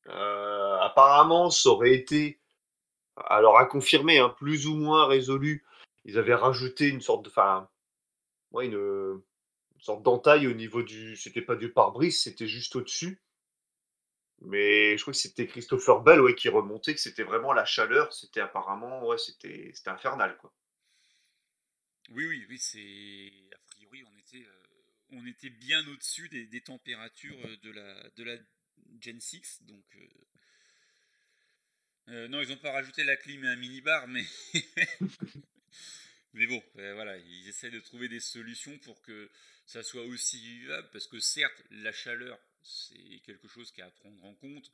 [0.07, 2.39] Euh, apparemment, ça aurait été,
[3.25, 5.65] alors à confirmer, hein, plus ou moins résolu.
[6.06, 7.69] Ils avaient rajouté une sorte de, enfin,
[8.62, 9.21] une,
[9.80, 13.21] sorte d'entaille au niveau du, c'était pas du pare-brise, c'était juste au-dessus.
[14.41, 18.13] Mais je crois que c'était Christopher Bell ouais, qui remontait, que c'était vraiment la chaleur,
[18.13, 20.53] c'était apparemment, ouais, c'était infernal, quoi.
[22.10, 23.32] Oui, oui, oui, c'est.
[23.53, 28.41] A priori, on était, euh, bien au-dessus des, températures euh, de la, de
[29.01, 29.63] Gen 6.
[29.63, 29.84] Donc.
[29.95, 30.08] Euh,
[32.08, 34.26] non, ils n'ont pas rajouté la clim et un minibar, mais.
[36.34, 39.30] mais bon, voilà, ils essaient de trouver des solutions pour que
[39.65, 40.89] ça soit aussi vivable.
[40.91, 44.72] Parce que certes, la chaleur, c'est quelque chose qui est à prendre en compte.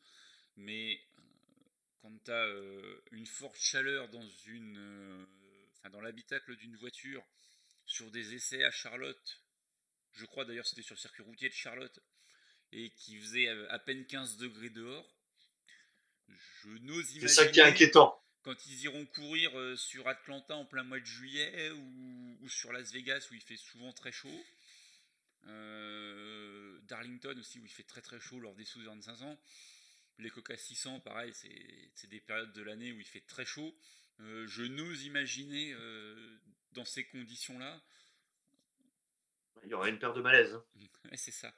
[0.58, 1.02] Mais
[2.02, 2.48] quand tu as
[3.12, 5.26] une forte chaleur dans une
[5.90, 7.24] dans l'habitacle d'une voiture
[7.86, 9.42] sur des essais à Charlotte.
[10.14, 12.00] Je crois d'ailleurs c'était sur le circuit routier de Charlotte
[12.72, 15.13] et qui faisait à peine 15 degrés dehors.
[16.28, 17.28] Je n'ose imaginer.
[17.28, 18.20] C'est ça qui est inquiétant.
[18.42, 22.92] Quand ils iront courir euh, sur Atlanta en plein mois de juillet ou, sur Las
[22.92, 24.44] Vegas où il fait souvent très chaud.
[25.48, 29.38] Euh, Darlington aussi où il fait très très chaud lors des Southern 500.
[30.20, 33.76] Les Coca 600, pareil, c'est des périodes de l'année où il fait très chaud.
[34.20, 36.38] Euh, je n'ose imaginer euh,
[36.74, 37.82] dans ces conditions-là.
[39.64, 40.60] Il y aurait une paire de malaise.
[41.16, 41.54] c'est ça.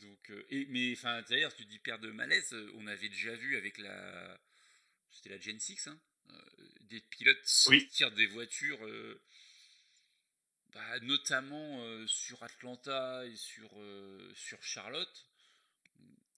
[0.00, 3.56] Donc, euh, et, mais enfin, d'ailleurs, tu dis paire de malaise, on avait déjà vu
[3.56, 4.40] avec la,
[5.10, 6.00] c'était la Gen 6, hein,
[6.82, 8.80] des pilotes sortir des voitures,
[10.72, 13.70] bah, notamment sur Atlanta et sur,
[14.34, 15.28] sur Charlotte,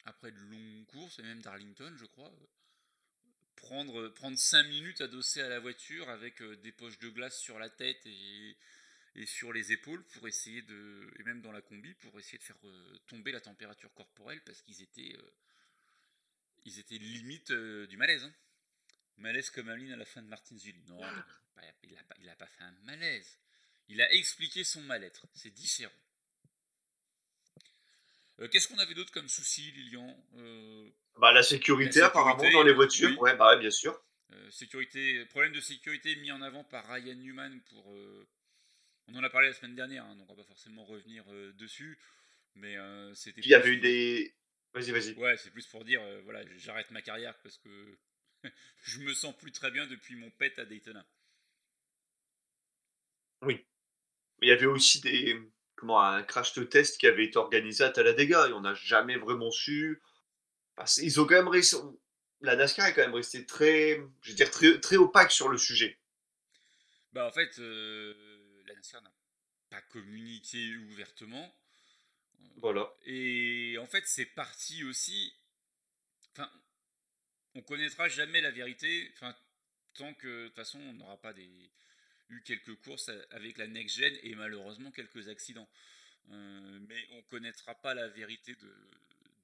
[0.05, 2.33] après de longues courses, et même Darlington, je crois
[3.61, 7.59] prendre, prendre 5 minutes adossé à la voiture avec euh, des poches de glace sur
[7.59, 8.57] la tête et,
[9.14, 12.42] et, sur les épaules pour essayer de, et même dans la combi, pour essayer de
[12.42, 15.31] faire euh, tomber la température corporelle parce qu'ils étaient, euh,
[16.64, 18.25] ils étaient limite du malaise.
[18.25, 18.35] Hein.
[19.18, 20.81] Malaise comme Aline à la fin de Martinsville.
[20.87, 21.01] Non,
[21.83, 23.38] il n'a pas, il a pas fait un malaise.
[23.88, 25.27] Il a expliqué son mal-être.
[25.35, 25.92] C'est différent.
[28.51, 30.16] Qu'est-ce qu'on avait d'autre comme souci, Lilian
[31.20, 33.20] bah, la sécurité, apparemment, dans les voitures.
[33.20, 34.01] Ouais, bah, bien sûr.
[34.33, 37.94] Euh, sécurité, problème de sécurité mis en avant par Ryan Newman pour.
[39.11, 41.25] Euh, on en a parlé la semaine dernière, hein, donc on va pas forcément revenir
[41.31, 41.99] euh, dessus.
[42.55, 42.77] Mais
[43.14, 43.40] c'était.
[43.42, 44.35] Il y avait eu des.
[44.75, 45.14] Vas-y, vas-y.
[45.14, 47.99] Ouais, c'est plus pour dire, voilà, j'arrête ma carrière parce que
[48.83, 51.07] je me sens plus très bien depuis mon pet à Daytona.
[53.42, 53.64] Oui.
[54.40, 55.40] Mais il y avait aussi des.
[55.77, 59.16] Comment, un crash de test qui avait été organisé à Talladega et on n'a jamais
[59.16, 60.03] vraiment su
[60.99, 61.96] ils ont quand même.
[62.42, 65.59] La NASCAR est quand même restée très, je veux dire, très, très opaque sur le
[65.59, 65.99] sujet.
[67.12, 68.14] Bah en fait, euh,
[69.01, 69.12] n'a
[69.69, 71.55] pas communiqué ouvertement.
[72.57, 72.93] Voilà.
[73.07, 75.33] Et en fait, c'est parti aussi.
[76.33, 76.51] Enfin,
[77.55, 79.11] on connaîtra jamais la vérité.
[79.14, 79.37] Enfin,
[79.95, 81.71] tant que de toute façon, on n'aura pas des,
[82.31, 85.69] eu quelques courses avec la next gen et malheureusement quelques accidents.
[86.31, 88.75] Euh, mais on connaîtra pas la vérité de,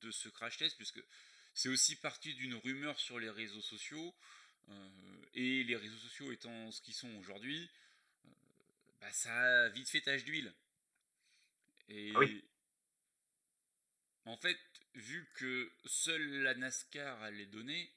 [0.03, 1.03] de ce crash test, puisque
[1.55, 4.15] c'est aussi parti d'une rumeur sur les réseaux sociaux,
[4.69, 4.89] euh,
[5.35, 7.69] et les réseaux sociaux étant ce qu'ils sont aujourd'hui, euh,
[9.07, 10.53] bah, ça a vite fait tache d'huile.
[11.89, 12.21] Et ah
[14.25, 14.59] en fait,
[14.95, 17.89] vu que seule la NASCAR a les données,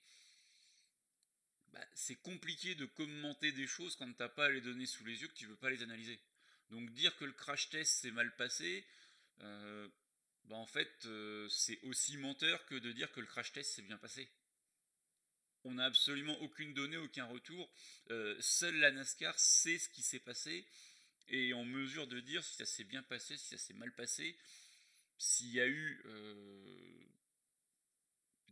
[1.73, 5.27] bah, c'est compliqué de commenter des choses quand t'as pas les données sous les yeux,
[5.27, 6.19] que tu veux pas les analyser.
[6.69, 8.85] Donc dire que le crash test s'est mal passé,
[9.41, 9.89] euh,
[10.43, 13.81] bah, en fait, euh, c'est aussi menteur que de dire que le crash test s'est
[13.81, 14.29] bien passé.
[15.63, 17.67] On n'a absolument aucune donnée, aucun retour.
[18.11, 20.67] Euh, seule la NASCAR sait ce qui s'est passé
[21.29, 24.37] et en mesure de dire si ça s'est bien passé, si ça s'est mal passé,
[25.17, 27.05] s'il y a eu euh,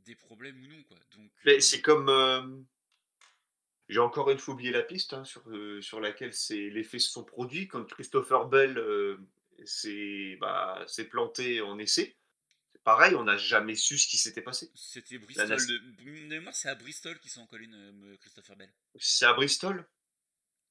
[0.05, 0.83] des problèmes ou non.
[0.83, 0.97] Quoi.
[1.15, 2.65] Donc, c'est comme.
[3.89, 5.43] J'ai encore une fois oublié la piste, hein, sur,
[5.81, 8.77] sur laquelle les faits se sont produits quand Christopher Bell,
[9.65, 12.15] s'est, bah, s'est planté en essai.
[12.83, 14.71] Pareil, on n'a jamais su ce qui s'était passé.
[14.73, 15.47] C'était La Bristol.
[15.49, 18.71] nas De, c'est à Bristol qu'ils sont en colline, euh, Christopher Bell.
[18.97, 19.85] c'est à Bristol?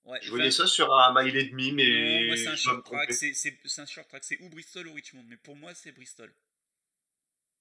[0.06, 3.12] Ouais, Je voyais ça sur un mile et demi, mais c'est un short track.
[3.12, 4.24] C'est un short track.
[4.24, 5.24] C'est ou Bristol ou Richmond.
[5.28, 6.32] Mais pour moi, c'est Bristol.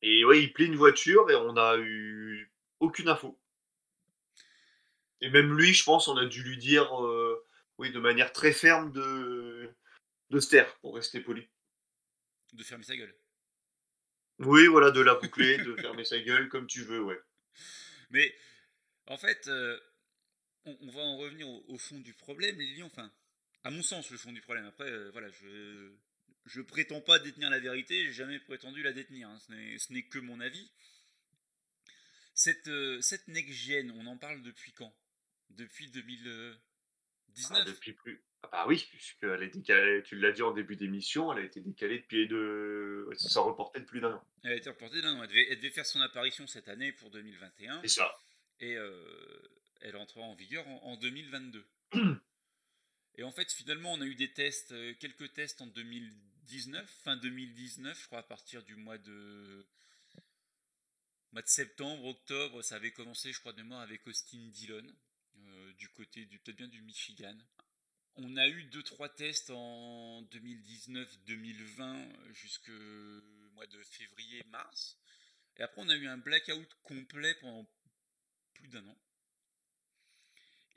[0.01, 3.39] Et ouais, il plie une voiture et on n'a eu aucune info.
[5.21, 7.43] Et même lui, je pense, on a dû lui dire, heu,
[7.79, 9.73] oui, de manière très ferme de
[10.29, 11.47] de se taire, pour rester poli.
[12.53, 13.15] De fermer sa gueule.
[14.39, 17.19] Oui, voilà, de la boucler, de fermer sa gueule comme tu veux, ouais.
[18.10, 18.36] Mais
[19.08, 19.79] en fait, euh,
[20.65, 22.88] on, on va en revenir au, au fond du problème, Lilian.
[22.88, 23.12] Enfin,
[23.63, 24.65] à mon sens, le fond du problème.
[24.65, 25.91] Après, euh, voilà, je
[26.45, 28.06] je prétends pas détenir la vérité.
[28.06, 29.28] J'ai jamais prétendu la détenir.
[29.30, 29.39] hein.
[29.39, 30.71] Ce n'est- que mon avis.
[32.34, 34.93] Cette euh, cette on en parle depuis quand?
[35.49, 36.58] Depuis 2019.
[37.51, 41.34] Ah, depuis plus ah bah oui, puisqu'elle est décalée, tu l'as dit en début d'émission,
[41.34, 44.23] elle a été décalée depuis de ça s'est reporté de plus d'un an.
[44.43, 45.23] Elle a été reportée d'un an.
[45.23, 47.82] Elle devait, elle devait faire son apparition cette année pour 2021.
[47.82, 48.15] C'est ça.
[48.60, 49.41] Et euh,
[49.82, 51.66] elle entrera en vigueur en, en 2022.
[53.18, 57.16] Et en fait, finalement, on a eu des tests, euh, quelques tests en 2019, fin
[57.18, 59.66] 2019, je crois, à partir du mois de,
[61.32, 64.86] mois de septembre, octobre, ça avait commencé, je crois, de mémoire avec Austin Dillon,
[65.38, 67.38] euh, du côté du, peut-être bien du Michigan.
[68.18, 72.72] On a eu 2-3 tests en 2019-2020 jusqu'au
[73.54, 74.98] mois de février-mars.
[75.58, 77.70] Et après, on a eu un blackout complet pendant
[78.54, 78.98] plus d'un an.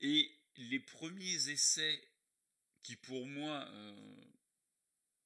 [0.01, 2.03] Et les premiers essais
[2.83, 4.25] qui, pour moi, euh,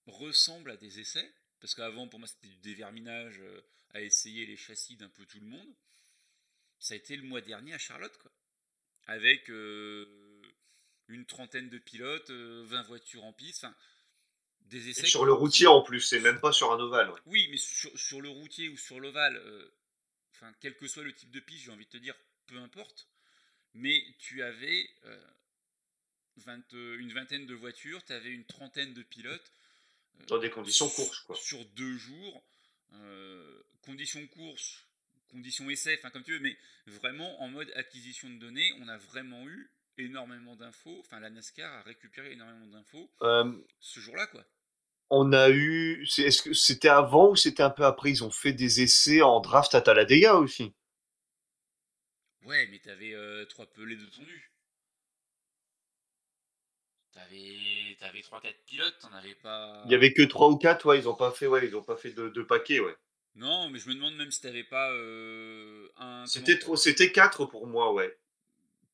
[0.07, 4.57] ressemblent à des essais, parce qu'avant, pour moi, c'était du déverminage euh, à essayer les
[4.57, 5.75] châssis d'un peu tout le monde,
[6.79, 8.33] ça a été le mois dernier à Charlotte, quoi.
[9.07, 10.43] Avec euh,
[11.09, 13.75] une trentaine de pilotes, euh, 20 voitures en piste, enfin,
[14.63, 15.07] des Et essais.
[15.07, 17.21] sur le routier en plus, c'est même pas sur un ovale, ouais.
[17.27, 19.41] Oui, mais sur, sur le routier ou sur l'ovale,
[20.35, 23.09] enfin, quel que soit le type de piste, j'ai envie de te dire, peu importe.
[23.75, 25.19] Mais tu avais euh,
[26.37, 29.53] 20, euh, une vingtaine de voitures, tu avais une trentaine de pilotes.
[30.21, 31.37] euh, Dans des conditions courses, quoi.
[31.37, 32.43] Sur deux jours.
[32.95, 34.85] euh, conditions course,
[35.31, 36.57] conditions essai, enfin comme tu veux, mais
[36.87, 40.99] vraiment en mode acquisition de données, on a vraiment eu énormément d'infos.
[41.01, 43.11] Enfin, la NASCAR a récupéré énormément d'infos
[43.81, 44.45] ce jour-là, quoi.
[45.11, 48.11] on a eu est-ce que c'était avant ou c'était un peu après?
[48.11, 50.73] Ils ont fait des essais en draft à Talladega aussi?
[52.44, 54.50] Ouais, mais t'avais euh, trois pelés de tendu.
[57.12, 59.83] T'avais, t'avais 3-4 pilotes, t'en avais pas.
[59.85, 61.83] Il y avait que 3 ou 4, ouais, ils ont pas fait ouais, ils ont
[61.83, 62.96] pas fait de de paquets, ouais.
[63.35, 66.26] Non, mais je me demande même si t'avais pas euh, un.
[66.26, 68.18] C'était trop c'était 4 pour moi, ouais.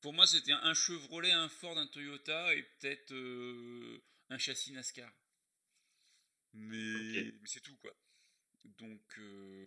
[0.01, 5.11] Pour moi, c'était un Chevrolet, un Ford, un Toyota et peut-être euh, un châssis NASCAR.
[6.53, 7.91] Mais, mais c'est tout, quoi.
[8.77, 9.65] Donc, euh,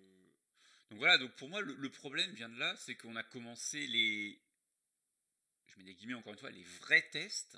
[0.93, 3.87] donc voilà, donc pour moi, le, le problème vient de là, c'est qu'on a commencé
[3.87, 4.39] les.
[5.69, 7.57] Je mets des guillemets encore une fois, les vrais tests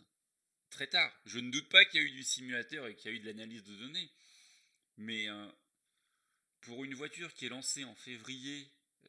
[0.70, 1.12] très tard.
[1.26, 3.20] Je ne doute pas qu'il y a eu du simulateur et qu'il y a eu
[3.20, 4.08] de l'analyse de données.
[4.98, 5.48] Mais euh,
[6.60, 8.70] pour une voiture qui est lancée en février,
[9.04, 9.08] euh,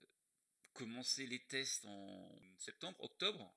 [0.74, 3.56] commencer les tests en septembre, octobre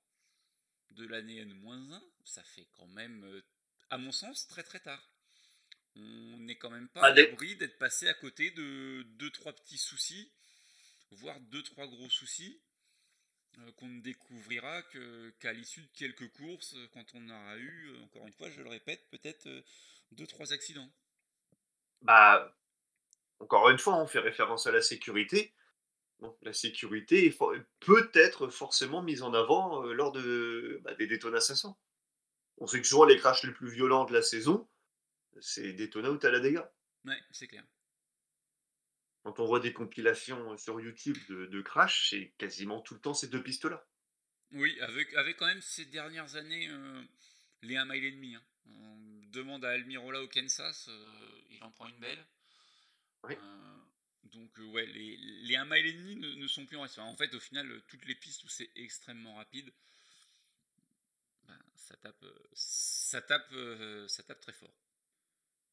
[0.91, 3.43] de l'année N-1, ça fait quand même, euh,
[3.89, 5.03] à mon sens, très très tard.
[5.97, 9.55] On n'est quand même pas Ah, à l'abri d'être passé à côté de deux trois
[9.55, 10.31] petits soucis,
[11.11, 12.61] voire deux trois gros soucis
[13.59, 17.89] euh, qu'on ne découvrira que- qu'à l'issue de quelques courses, euh, quand on aura eu,
[17.91, 19.49] euh, encore une fois, je le répète, peut-être
[20.13, 20.91] deux trois accidents.
[22.03, 22.55] Bah,
[23.41, 25.55] encore une fois, on fait référence à la sécurité.
[26.43, 31.41] La sécurité est for peut être forcément mise en avant, lors de, bah, des Daytona
[31.41, 31.79] 500.
[32.59, 34.69] On sait que souvent les crashs les plus violents de la saison,
[35.41, 36.73] c'est Daytona ou Talladega.
[37.05, 37.65] Ouais, c'est clair.
[39.23, 43.15] Quand on voit des compilations, sur YouTube de de crash, c'est quasiment tout le temps
[43.15, 43.87] ces 2 pistes-là.
[44.53, 47.03] Oui, avec, avec quand même ces dernières années euh,
[47.63, 48.35] les 1 mile et demi.
[48.35, 48.45] hein.
[48.71, 48.97] On
[49.31, 52.27] demande à Almirola au Kansas, euh, il en prend une belle.
[53.25, 53.35] Oui.
[53.35, 53.79] Euh,
[54.25, 56.99] donc ouais, les, les 1 mile et demi ne, ne sont plus en reste.
[56.99, 59.71] En fait, au final, toutes les pistes où c'est extrêmement rapide,
[61.45, 63.53] ben, ça tape, ça tape,
[64.07, 64.75] ça tape très fort.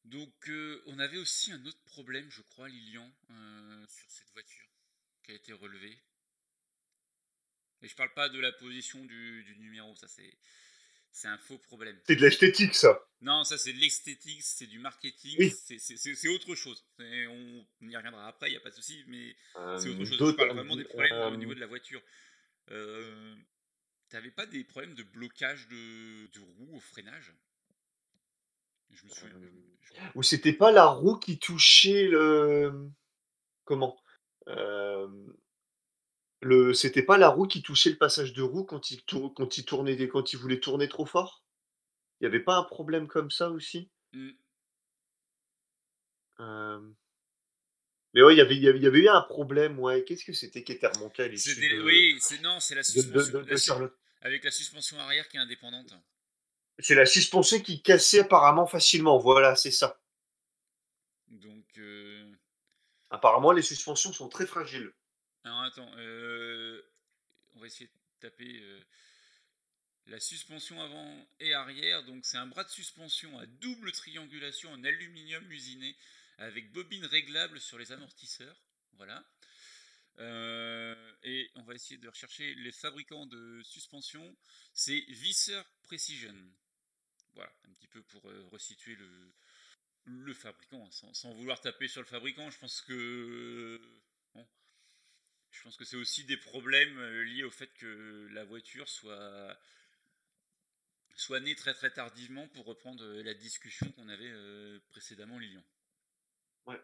[0.06, 4.68] Donc euh, on avait aussi un autre problème, je crois, Lilian, euh, sur cette voiture
[5.22, 5.98] qui a été relevée.
[7.82, 10.38] Et je parle pas de la position du, du numéro, ça c'est
[11.12, 11.98] c'est un faux problème.
[12.06, 13.00] C'est de l'esthétique ça.
[13.22, 15.50] Non, ça c'est de l'esthétique, c'est du marketing, Oui.
[15.50, 16.84] c'est- autre chose.
[16.98, 19.34] On, on y reviendra après, il n'y a pas de souci, mais
[19.74, 20.30] c'est autre Hem, chose.
[20.30, 22.02] Je parle vraiment des problèmes au niveau de la voiture.
[22.70, 23.36] Euh,
[24.08, 27.32] T'avais pas des problèmes de blocage de, de roues au freinage?
[28.90, 29.36] Je me souviens.
[30.14, 32.90] Ou c'était pas la roue qui touchait le.
[33.64, 33.96] Comment
[36.42, 39.64] le c'était pas la roue qui touchait le passage de roue quand il quand il
[39.64, 41.44] tournait des quand il voulait tourner trop fort?
[42.20, 43.90] Il y avait pas un problème comme ça aussi?
[44.12, 44.30] Mmh.
[48.14, 50.04] Mais ouais, il y avait y avait eu un problème, ouais.
[50.04, 53.90] Qu'est-ce que c'était qui était remonté à l'issue de oui, c'est non, c'est la suspension
[54.22, 55.94] avec la suspension arrière qui est indépendante.
[56.78, 59.98] C'est la suspension qui cassait apparemment facilement, voilà, c'est ça.
[61.28, 62.32] Donc euh
[63.10, 64.92] Apparemment, les suspensions sont très fragiles.
[65.44, 66.82] Alors attends, euh,
[67.54, 68.80] on va essayer de taper euh,
[70.06, 72.04] la suspension avant et arrière.
[72.04, 75.96] Donc c'est un bras de suspension à double triangulation en aluminium usiné
[76.38, 78.56] avec bobine réglable sur les amortisseurs.
[78.94, 79.24] Voilà.
[80.18, 84.36] Euh, et on va essayer de rechercher les fabricants de suspension.
[84.72, 86.34] C'est Visser Precision.
[87.36, 89.32] Voilà, un petit peu pour resituer le,
[90.06, 92.50] le fabricant, hein, sans, vouloir taper sur le fabricant.
[92.50, 93.80] Je pense que
[95.56, 99.58] je pense que c'est aussi des problèmes euh, liés au fait que la voiture soit
[101.16, 105.64] soit née très très tardivement pour reprendre euh, la discussion qu'on avait euh, précédemment Lilian.
[106.66, 106.80] Ouais.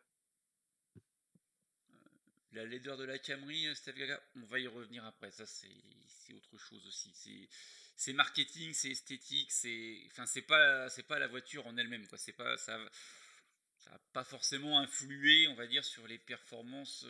[2.52, 5.30] La laideur de la Camry, Steph Gaga, on va y revenir après.
[5.30, 7.48] Ça, c'est autre chose aussi.
[7.96, 12.18] C'est marketing, c'est esthétique, c'est enfin c'est pas c'est pas la voiture en elle-même quoi.
[12.18, 12.78] C'est pas ça
[13.78, 17.04] ça n'a pas forcément influé, on va dire, sur les performances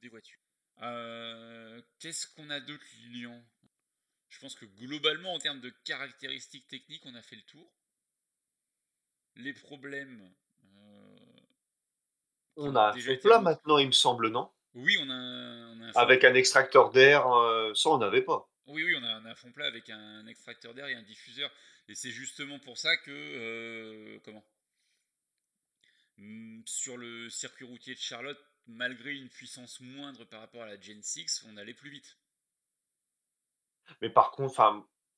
[0.00, 0.38] des voitures.
[0.80, 3.42] Euh, qu'est-ce qu'on a d'autre, Lilian?
[4.28, 7.70] Je pense que globalement, en termes de caractéristiques techniques, on a fait le tour.
[9.36, 10.32] Les problèmes.
[10.76, 11.16] Euh,
[12.56, 14.50] on a fond plat maintenant, il me semble, non?
[14.74, 18.48] Oui, on a, un Avec un extracteur d'air, euh, ça on n'avait pas.
[18.66, 21.50] Oui, oui, on a, un fond plat avec un extracteur d'air et un diffuseur.
[21.88, 24.18] Et c'est justement pour ça que.
[24.24, 24.44] comment?
[26.16, 30.80] Hmm, Sur le circuit routier de Charlotte, malgré une puissance moindre par rapport à la
[30.80, 32.18] Gen 6, on allait plus vite.
[34.00, 34.60] Mais par contre,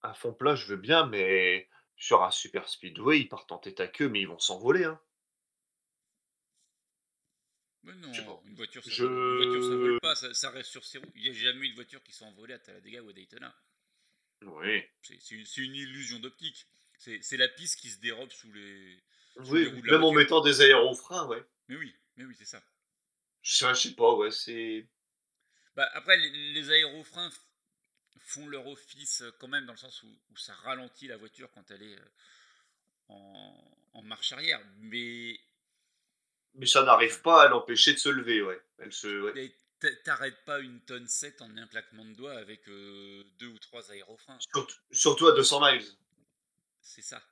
[0.03, 3.81] un fond plat, je veux bien, mais sur un super speedway, ils partent en tête
[3.81, 4.85] à queue, mais ils vont s'envoler.
[4.85, 5.01] Hein.
[7.83, 9.34] Mais non, une voiture, ça, je...
[10.15, 11.13] pas, ça, reste sur ses roues.
[11.15, 13.55] Il n'y a jamais eu de voiture qui s'est envolée à Talladega ou à Daytona.
[14.43, 14.83] Oui.
[15.03, 16.67] C'est une illusion d'optique.
[16.99, 19.03] C'est la piste qui se dérobe sous les.
[19.37, 21.45] oui, même en mettant des aérofreins, ouais.
[21.69, 22.63] Mais oui, mais oui, c'est ça.
[23.43, 24.87] Je sais pas, ouais, c'est.
[25.77, 27.31] Bah, après, les, aérofreins
[28.21, 31.71] font leur office euh, quand même dans le sens où, ça ralentit la voiture quand
[31.71, 32.09] elle est euh,
[33.09, 34.61] en, marche arrière.
[34.79, 35.39] Mais.
[36.55, 38.61] Mais ça n'arrive pas à l'empêcher de se lever, ouais.
[38.79, 39.33] Elle se.
[40.05, 43.91] T'arrêtes pas une tonne 7 en un claquement de doigts avec euh, deux ou trois
[43.91, 44.39] aérofreins.
[44.53, 45.87] Surtout, surtout à 200 miles.
[46.81, 47.23] C'est ça.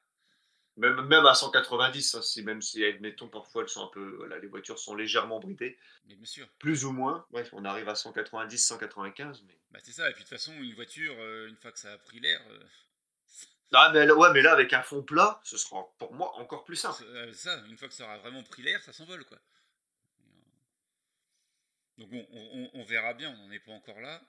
[0.76, 4.38] Même, même à 190, hein, si, même si, admettons, parfois, elles sont un peu, voilà,
[4.38, 5.78] les voitures sont légèrement bridées.
[6.06, 6.48] Mais bien sûr.
[6.58, 7.26] Plus ou moins.
[7.30, 9.42] Ouais, on arrive à 190, 195.
[9.46, 9.58] Mais...
[9.70, 10.08] Bah, c'est ça.
[10.08, 12.40] Et puis, de toute façon, une voiture, euh, une fois que ça a pris l'air.
[12.50, 12.64] Euh,
[13.74, 16.76] ah, mais, ouais, mais là, avec un fond plat, ce sera pour moi encore plus
[16.76, 17.04] simple.
[17.04, 19.38] Euh, ça, une fois que ça aura vraiment pris l'air, ça s'envole, quoi.
[21.98, 22.26] Donc, bon,
[22.74, 24.22] on, verra bien, on n'en est pas encore là.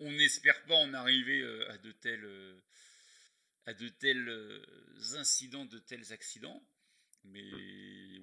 [0.00, 2.26] on n'espère pas en arriver à de telles
[3.66, 4.62] à de tels euh,
[5.14, 6.62] incidents, de tels accidents.
[7.24, 7.50] Mais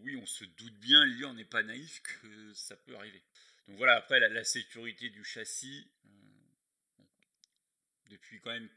[0.01, 3.23] oui, on se doute bien, on n'est pas naïf que ça peut arriver.
[3.67, 7.03] Donc voilà, après la, sécurité du châssis, euh,
[8.11, 8.69] depuis quand même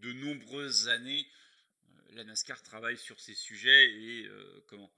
[0.00, 1.26] de nombreuses années,
[1.86, 4.28] euh, la NASCAR travaille sur ces sujets et
[4.66, 4.92] comment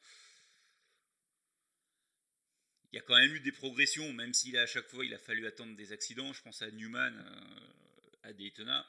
[2.95, 5.19] il y a quand même eu des progressions, même si à chaque fois il a
[5.19, 6.33] fallu attendre des accidents.
[6.33, 7.13] Je pense à Newman
[8.23, 8.89] à Daytona.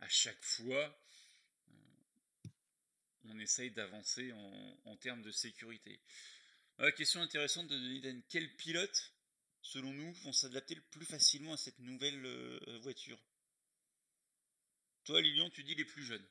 [0.00, 0.98] À chaque fois,
[3.24, 4.32] on essaye d'avancer
[4.86, 6.00] en, termes de sécurité.
[6.96, 9.12] Question intéressante de Denis quel pilote,
[9.60, 13.18] selon nous, vont s'adapter le plus facilement à cette nouvelle euh, voiture?
[15.04, 16.26] Toi, Lilian, tu dis les plus jeunes.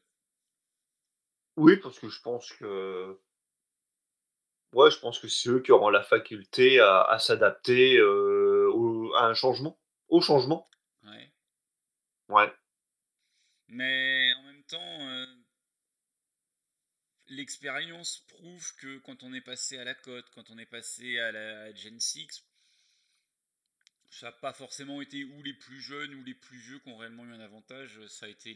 [1.58, 3.20] Oui, parce que je pense que.
[4.76, 9.34] Ouais, je pense que c'est eux qui auront la faculté à, s'adapter euh, à un
[9.34, 9.80] changement.
[10.10, 10.70] Au changement.
[11.04, 11.32] Ouais.
[12.28, 12.54] Ouais.
[13.70, 15.26] Mais en même temps, euh,
[17.28, 21.32] l'expérience prouve que quand on est passé à la côte, quand on est passé à
[21.32, 22.46] la Gen 6,
[24.10, 26.98] ça n'a pas forcément été ou les plus jeunes ou les plus vieux qui ont
[26.98, 28.06] réellement eu un avantage.
[28.08, 28.54] Ça a été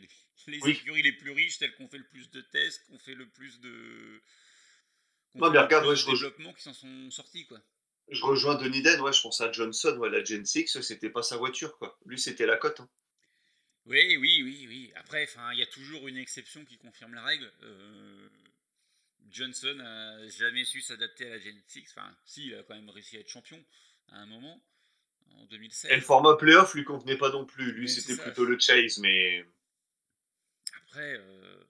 [0.48, 3.00] les, écuries les plus riches, celles qui ont fait le plus de tests, qui ont
[3.00, 4.22] fait le plus de.
[5.36, 7.60] Non, mais regarde, je développement qui s'en sont sortis, quoi.
[8.10, 11.22] Je rejoins Denis Den, ouais, je pense à Johnson, ouais, la Gen 6, c'était pas
[11.22, 11.98] sa voiture, quoi.
[12.06, 12.80] Lui, c'était la côte.
[12.80, 12.90] Hein.
[13.86, 14.92] Oui, oui, oui, oui.
[14.96, 17.52] Après, il y a toujours une exception qui confirme la règle.
[17.64, 18.30] Euh,
[19.30, 21.94] Johnson n'a jamais su s'adapter à la Gen 6.
[21.96, 23.64] Enfin, si, il a quand même réussi à être champion
[24.10, 24.60] à un moment,
[25.36, 25.92] en 2016.
[25.92, 27.72] Et le format playoff lui convenait pas non plus.
[27.74, 29.46] Lui, c'était plutôt le chase, mais.
[30.84, 31.64] Après, euh,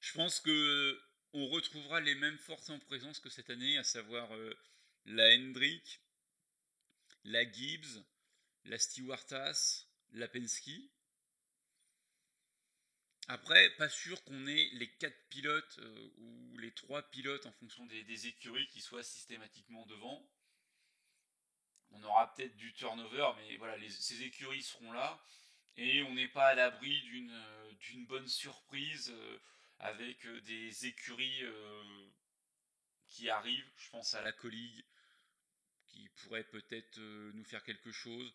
[0.00, 0.98] je pense que
[1.36, 4.58] on retrouvera les mêmes forces en présence que cette année, à savoir euh,
[5.04, 6.00] la Hendrick,
[7.24, 8.02] la Gibbs,
[8.64, 10.70] la Stewartas, la Penske.
[13.28, 17.84] Après, pas sûr qu'on ait les quatre pilotes euh, ou les trois pilotes en fonction
[17.84, 20.26] des, écuries qui soient systématiquement devant.
[21.90, 25.22] On aura peut-être du turnover, mais voilà, ces écuries seront là.
[25.76, 29.14] Et on n'est pas à l'abri d'une euh, bonne surprise
[29.78, 31.44] avec des écuries
[33.08, 33.70] qui arrivent.
[33.76, 34.84] Je pense à la Colligue
[35.88, 36.98] qui pourrait peut-être
[37.34, 38.32] nous faire quelque chose.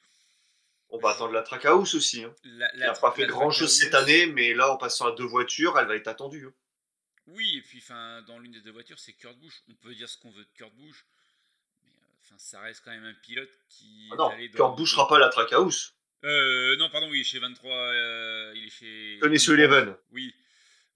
[0.92, 2.24] On va attendre la Trackhouse aussi.
[2.24, 2.36] Hein.
[2.44, 5.80] La, qui n'a pas fait grand-chose cette année, mais là, en passant à deux voitures,
[5.80, 6.46] elle va être attendue.
[6.46, 6.54] Hein.
[7.28, 7.84] Oui, et puis
[8.28, 9.64] dans l'une des deux voitures, c'est Kurt Busch.
[9.70, 11.06] On peut dire ce qu'on veut de Kurt Busch,
[11.84, 11.92] mais
[12.38, 14.10] ça reste quand même un pilote qui.
[14.12, 15.96] Ah non, Kurt Busch sera pas la Trackhouse.
[16.24, 17.72] Euh, non, pardon, oui, il est chez 23.
[17.72, 19.18] Euh, il est chez.
[19.22, 19.96] Tony Sullivan.
[20.12, 20.34] Oui.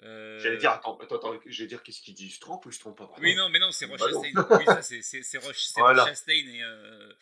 [0.03, 0.39] Euh...
[0.39, 2.73] J'allais dire, attends, attends, attends j'allais dire qu'est-ce qu'il dit Il se trompe ou il
[2.73, 4.33] se trompe pas Oui, non, mais non, c'est Roche bah oui,
[4.81, 6.05] c'est Roche, voilà.
[6.05, 6.63] Chastain et.
[6.63, 7.13] Euh,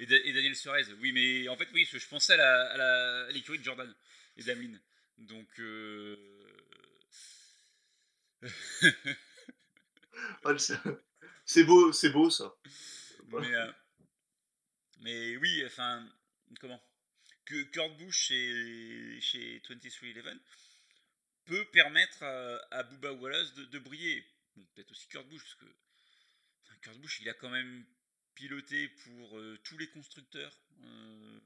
[0.00, 0.84] et, Daniel Suarez.
[1.00, 3.92] Oui, mais en fait, oui, je, pensais à l'écurie de Jordan
[4.36, 4.80] et d'Ameline.
[5.18, 5.48] Donc.
[5.58, 6.16] Euh...
[11.44, 12.54] c'est beau, c'est beau ça.
[13.28, 13.72] Mais, euh,
[15.00, 16.06] mais, oui, enfin,
[16.60, 16.80] comment?
[17.44, 20.40] Que Kurt Busch chez, chez 2311
[21.48, 24.22] peut permettre à, à Booba Wallace de, briller.
[24.74, 25.76] Peut-être aussi Kurt Busch, parce que
[26.62, 27.86] enfin, Kurt Busch, il a quand même
[28.34, 31.40] piloté pour euh, tous les constructeurs, euh,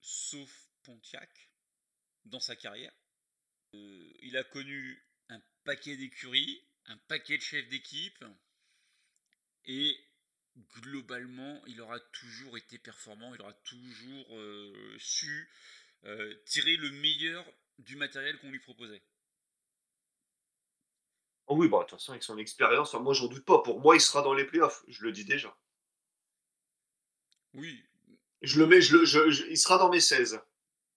[0.00, 1.50] sauf Pontiac,
[2.24, 2.92] dans sa carrière.
[3.74, 8.24] Euh, il a connu un paquet d'écuries, un paquet de chefs d'équipe,
[9.64, 9.98] et
[10.78, 14.40] globalement, il aura toujours été performant, il aura toujours
[14.98, 15.50] su
[16.46, 17.44] tirer le meilleur
[17.78, 19.02] du matériel qu'on lui proposait.
[21.46, 23.62] Oh oui, bah, de toute façon, avec son expérience, moi, j'en doute pas.
[23.62, 25.56] Pour moi, il sera dans les playoffs, je le dis déjà.
[27.54, 27.82] Oui.
[28.42, 30.40] Je le mets, je le, il sera dans mes 16.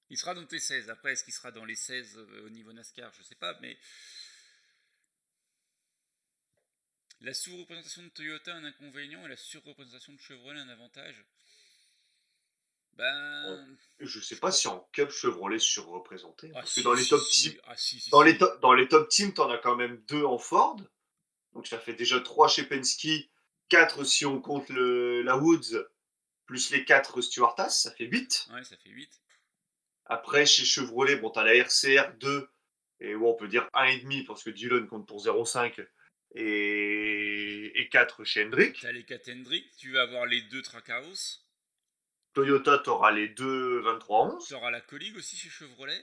[0.10, 0.90] Il sera dans tes 16.
[0.90, 3.14] Après, est-ce qu'il sera dans les 16 euh, au niveau NASCAR?
[3.14, 3.78] Je sais pas, mais.
[7.22, 11.24] La sous-représentation de Toyota un inconvénient et la surreprésentation de Chevrolet un avantage?
[12.94, 13.78] Ben.
[14.00, 16.50] Je sais pas si en Cup Chevrolet surreprésenté.
[16.52, 17.76] Ah, parce que dans les top teams, ah,
[18.12, 20.78] dans, les dans les top teams, t'en as quand même deux en Ford.
[21.54, 23.30] Donc ça fait déjà trois chez Penske,
[23.70, 25.86] quatre si on compte le, la Woods,
[26.46, 28.50] plus les quatre Stuartas, ça fait 8.
[28.54, 29.22] Ouais, ça fait 8.
[30.06, 32.50] Après, chez Chevrolet, bon, t'as la RCR 2,
[33.00, 35.86] et on peut dire 1,5 parce que Dillon compte pour 0,5
[36.36, 38.80] et, et 4 chez Hendrick.
[38.82, 41.46] T'as les 4 Hendrick, tu vas avoir les deux Trackhouse.
[42.34, 44.48] Toyota, tu auras les deux 2311.
[44.48, 46.02] Tu auras la Colligue aussi chez Chevrolet.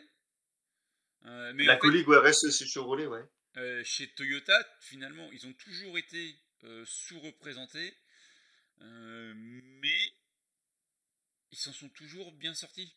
[1.24, 3.24] Euh, mais la Colligue, ouais, reste chez Chevrolet, ouais.
[3.56, 7.96] Euh, chez Toyota, finalement, ils ont toujours été euh, sous-représentés,
[8.80, 10.12] mais
[11.50, 12.94] ils s'en sont toujours bien sortis.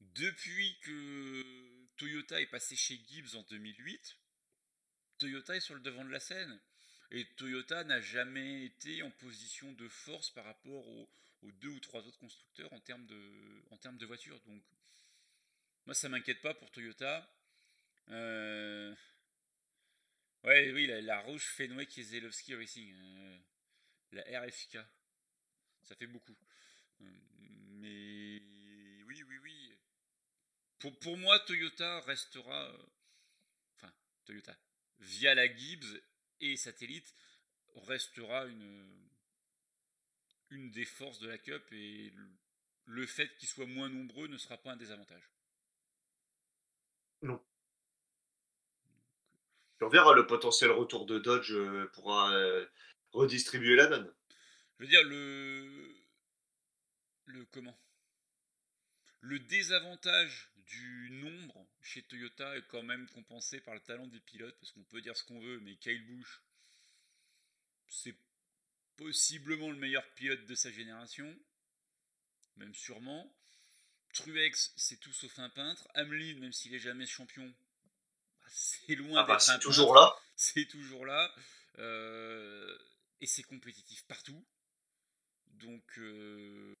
[0.00, 4.16] Depuis que Toyota est passé chez Gibbs en 2008,
[5.18, 6.60] Toyota est sur le devant de la scène.
[7.12, 11.08] Et Toyota n'a jamais été en position de force par rapport aux,
[11.42, 14.40] deux ou trois autres constructeurs en termes de, en termes de voitures.
[14.40, 14.62] Donc,
[15.86, 17.28] moi, ça m'inquiète pas pour Toyota.
[18.10, 18.94] Euh,
[20.44, 22.94] ouais, oui, la, la Rouge Fenway Kieselowski Racing.
[22.94, 23.38] Euh,
[24.12, 24.78] la RFK.
[25.82, 26.36] Ça fait beaucoup.
[27.00, 27.04] Euh,
[27.80, 28.40] mais
[29.06, 29.78] oui, oui, oui.
[30.78, 32.72] Pour, pour moi, Toyota restera.
[33.76, 33.92] enfin,
[34.24, 34.56] Toyota.
[35.00, 36.00] Via la Gibbs
[36.40, 37.12] et Satellite,
[37.74, 39.11] restera une
[40.52, 42.12] une des forces de la Cup et
[42.86, 45.30] le fait qu'ils soient moins nombreux ne sera pas un désavantage.
[47.22, 47.40] Non.
[49.80, 52.66] on verra le potentiel retour de Dodge euh, pourra euh,
[53.12, 54.12] redistribuer la donne.
[54.78, 55.94] Je veux dire, le.
[57.26, 57.78] Le comment?
[59.20, 64.58] Le désavantage du nombre chez Toyota est quand même compensé par le talent des pilotes,
[64.58, 66.42] parce qu'on peut dire ce qu'on veut, mais Kyle Busch,
[67.86, 68.16] c'est
[68.96, 71.34] possiblement le meilleur pilote de sa génération,
[72.56, 73.34] même sûrement.
[74.12, 75.88] Truex, c'est tout sauf un peintre.
[75.94, 80.14] Hamlin, même s'il est jamais champion, bah, c'est loin ah bah, d'être un toujours là.
[80.36, 81.32] C'est toujours là.
[81.78, 82.78] Euh,
[83.20, 84.44] et c'est compétitif partout.
[85.46, 85.98] Donc.
[85.98, 86.74] Euh,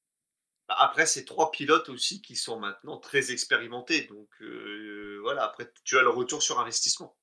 [0.68, 5.96] Après, c'est trois pilotes aussi qui sont maintenant très expérimentés, donc heu, voilà, après tu
[5.98, 7.16] as le retour sur investissement.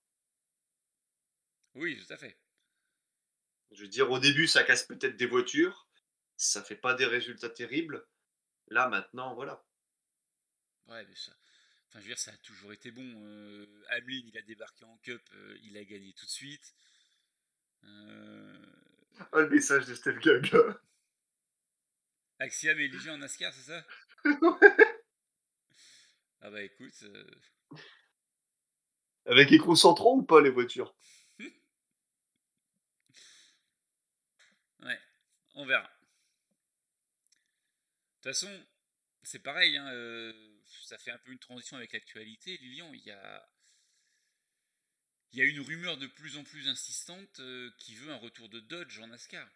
[1.75, 2.37] Oui, tout à fait.
[3.71, 5.87] Je veux dire, au début, ça casse peut-être des voitures,
[6.37, 8.05] ça fait pas des résultats terribles.
[8.69, 9.63] Là, maintenant, voilà.
[10.87, 11.31] Ouais, mais ça
[11.89, 14.97] enfin, je veux dire, ça a toujours été bon, heu, Hamlin, il a débarqué en
[14.97, 16.73] cup, heu, il a gagné tout de suite.
[17.83, 18.55] Heu
[19.33, 20.79] Oh, le message de Steph Gaga.
[22.39, 23.85] Axiom est éligé en NASCAR, c'est ça?
[24.41, 24.89] Ouais.
[26.41, 27.25] Ah bah, écoute, heu
[29.25, 30.93] Avec écrou centraux ou pas les voitures?
[34.83, 34.99] Ouais,
[35.59, 35.89] on verra.
[38.17, 38.65] De toute façon,
[39.23, 40.33] c'est pareil, hein, heu,
[40.83, 42.91] ça fait un peu une transition avec l'actualité, Lilian.
[42.93, 43.49] Il y a
[45.31, 48.49] il y a une rumeur de plus en plus insistante, heu, qui veut un retour
[48.49, 49.47] de Dodge en NASCAR.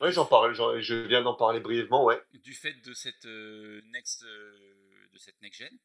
[0.00, 2.22] Du j'en parle, je viens d'en parler brièvement, ouais.
[2.32, 5.78] du fait de cette, heu, next, de cette next gen,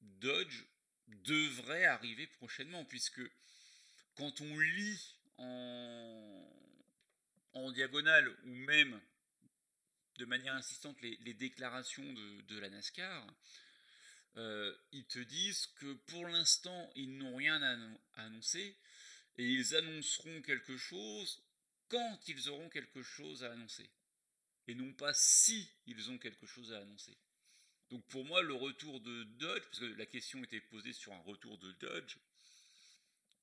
[0.00, 0.64] Dodge
[1.08, 3.22] devrait arriver prochainement puisque
[4.16, 6.50] quand on lit en
[7.52, 9.00] en diagonale ou même
[10.18, 13.26] de manière insistante les déclarations de la NASCAR,
[14.36, 18.76] heu, ils te disent que pour l'instant, ils n'ont rien annon annoncé
[19.38, 21.42] et ils annonceront quelque chose
[21.88, 23.90] quand ils auront quelque chose à annoncer
[24.68, 27.16] et non pas si ils ont quelque chose à annoncer.
[27.90, 31.20] Donc pour moi, le retour de Dodge, parce que la question était posée sur un
[31.22, 32.16] retour de Dodge,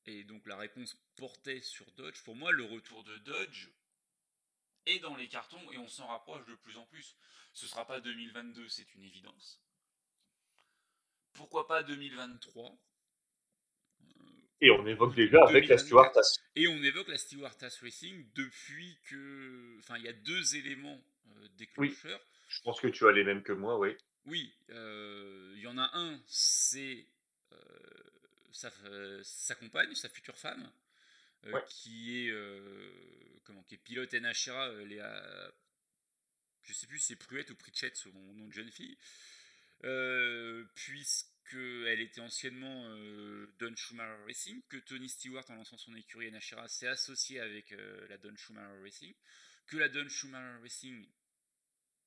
[0.05, 2.21] et donc la réponse portait sur Dodge.
[2.23, 3.67] Pour moi, le retour de Dodge
[4.87, 7.15] est dans les cartons et on s'en rapproche de plus en plus.
[7.53, 9.61] Ce sera pas 2022, c'est une évidence.
[11.33, 12.77] Pourquoi pas 2023
[14.61, 16.37] Et on évoque déjà avec la 2024 Stewart-Haas.
[16.55, 19.77] Et on évoque la Stewart-Haas Racing depuis que...
[19.79, 22.21] Enfin, il y a deux éléments euh, Oui, déclencheurs.
[22.47, 23.95] je pense que tu as les mêmes que moi, oui.
[24.25, 27.05] Oui, euh, il y en a un, c'est
[27.53, 27.57] euh,
[28.51, 30.69] sa, euh, sa compagne, sa future femme,
[31.45, 31.63] euh, Ouais.
[31.69, 35.53] qui est euh, comment, qui est pilote NHRA, euh, Léa,
[36.63, 38.97] je sais plus si c'est Pruette ou Pritchett, son nom de jeune fille,
[39.83, 42.89] euh, puisqu'elle était anciennement
[43.59, 47.71] Don Schumacher Racing, que Tony Stewart, en lançant son écurie NHRA, s'est associé avec
[48.09, 49.13] la Don Schumacher Racing,
[49.67, 51.07] que la Don Schumacher Racing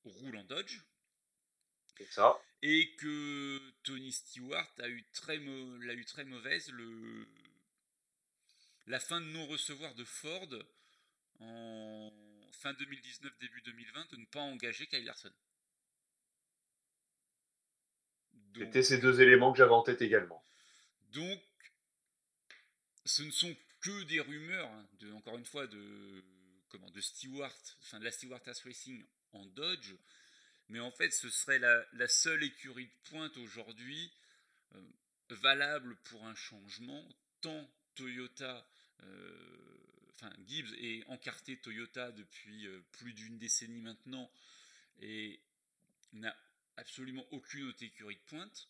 [0.03, 0.79] roule en Dodge,
[2.09, 2.39] ça.
[2.61, 7.27] et que Tony Stewart a eu très l'a eu très mauvaise le
[8.87, 10.49] la fin de non-recevoir de Ford
[11.39, 12.11] en
[12.51, 15.31] fin 2019 début 2020 de ne pas engager Kyle Larson.
[18.55, 20.43] C'était ces deux éléments que j'avais en tête également.
[21.13, 21.41] donc
[23.05, 26.23] ce ne sont que des rumeurs hein, de encore une fois de
[26.69, 29.03] comment de Stewart, enfin de la Stewart Racing
[29.33, 29.93] en Dodge,
[30.69, 34.13] mais en fait ce serait la, la seule écurie de pointe aujourd'hui
[34.75, 34.81] euh,
[35.29, 37.07] valable pour un changement,
[37.41, 38.67] tant Toyota,
[39.03, 39.77] euh,
[40.13, 44.31] enfin Gibbs est encarté Toyota depuis euh, plus d'une décennie maintenant
[45.01, 45.39] et
[46.13, 46.35] n'a
[46.77, 48.67] absolument aucune autre écurie de pointe.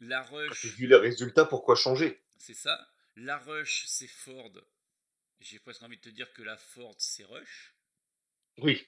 [0.00, 2.20] La Rush, vu les résultats, pourquoi changer?
[2.38, 2.90] c'est ça.
[3.16, 4.52] La Rush, c'est Ford.
[5.40, 7.74] J'ai presque envie de te dire que la Ford, c'est Rush.
[8.58, 8.86] Oui,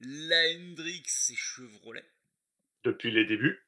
[0.00, 2.04] La Hendrix, c'est Chevrolet.
[2.84, 3.64] depuis les débuts,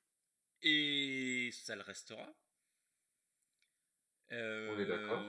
[0.63, 2.35] Et ça le restera.
[4.31, 5.21] On est d'accord.
[5.23, 5.29] Euh,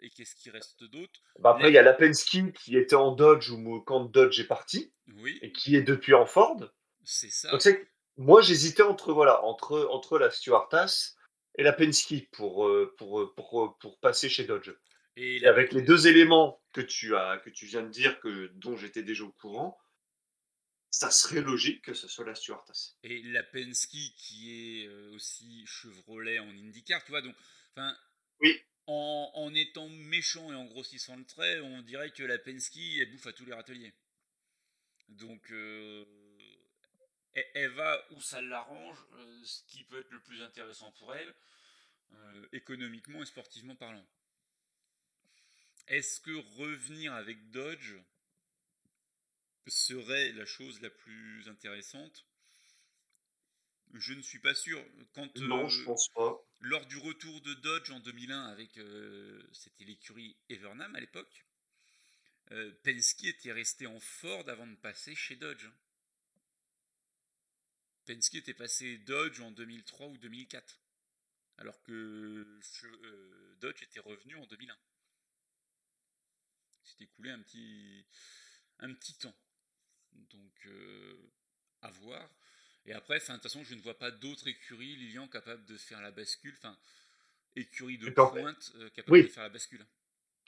[0.00, 1.20] Et qu'est-ce qui reste d'autre?
[1.38, 4.46] Bah, après, il y a la Penske qui était en Dodge ou quand Dodge est
[4.48, 6.60] parti Oui, et qui est depuis en Ford.
[7.04, 7.50] c'est ça.
[7.50, 7.88] Donc c'est
[8.18, 11.16] moi j'hésitais entre voilà, entre entre la Stewart-Haas
[11.56, 14.70] et la Penske pour, heu, pour, heu, pour, pour passer chez Dodge.
[15.16, 18.76] Et avec les 2 éléments que tu as que tu viens de dire que dont
[18.76, 19.78] j'étais déjà au courant,
[20.90, 22.96] ça serait logique que ce soit la Stewart-Haas.
[23.02, 27.22] et la Penske qui est euh, aussi Chevrolet en IndyCar, tu vois.
[27.22, 27.34] Donc,
[27.76, 27.96] enfin,
[28.40, 32.76] Oui, en, en étant méchant et en grossissant le trait, on dirait que la Penske
[32.76, 33.94] elle bouffe à tous les râteliers.
[35.08, 36.04] Donc, euh,
[37.34, 41.14] elle, elle va où ça l'arrange, euh, ce qui peut être le plus intéressant pour
[41.14, 41.34] elle,
[42.12, 44.06] euh, économiquement et sportivement parlant.
[45.86, 47.94] Est-ce que revenir avec Dodge
[49.66, 52.26] serait la chose la plus intéressante?
[53.92, 54.82] Je ne suis pas sûr.
[55.14, 56.42] Quand, non, je euh, pense pas.
[56.60, 61.46] lors du retour de Dodge en 2001 avec euh, c'était l'écurie Evernham à l'époque,
[62.52, 65.68] euh, Penske était resté en Ford avant de passer chez Dodge.
[68.06, 70.80] Penske était passé Dodge en 2003 ou 2004,
[71.58, 74.76] alors que euh, Dodge était revenu en 2001.
[76.84, 78.06] S'est écoulé un petit,
[78.80, 79.36] un petit temps.
[80.12, 80.68] Donc,
[81.80, 82.28] à voir.
[82.86, 86.00] Et après, de toute façon, je ne vois pas d'autres écuries, Lilian, capables de faire
[86.00, 86.54] la bascule.
[86.56, 86.76] Enfin,
[87.54, 89.86] écurie de pointe capable de faire la bascule.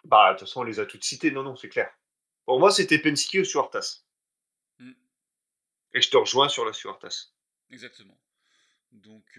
[0.04, 1.30] Bah, de toute façon, on les a toutes citées.
[1.30, 1.92] Non, non, c'est clair.
[2.44, 4.04] Pour moi, c'était Penske ou Suartas.
[4.78, 4.92] Hmm.
[5.94, 7.32] Et je te rejoins sur la Suartas.
[7.70, 8.18] Exactement.
[8.94, 9.38] Donc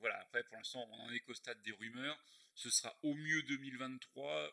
[0.00, 2.18] voilà, après pour l'instant on en est qu'au stade des rumeurs.
[2.54, 4.50] Ce sera au mieux 2023.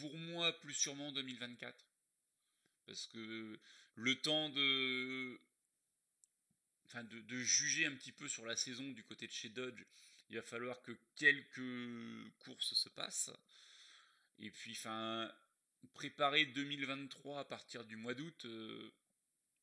[0.00, 1.74] Pour moi, plus sûrement 2024.
[2.86, 3.58] Parce que
[3.94, 5.38] le temps de,
[6.88, 9.84] enfin de, de, juger un petit peu sur la saison du côté de chez Dodge,
[10.30, 13.30] il va falloir que quelques courses se passent.
[14.40, 15.30] Et puis, enfin,
[15.94, 18.90] préparer 2023 à partir du mois d'août, euh,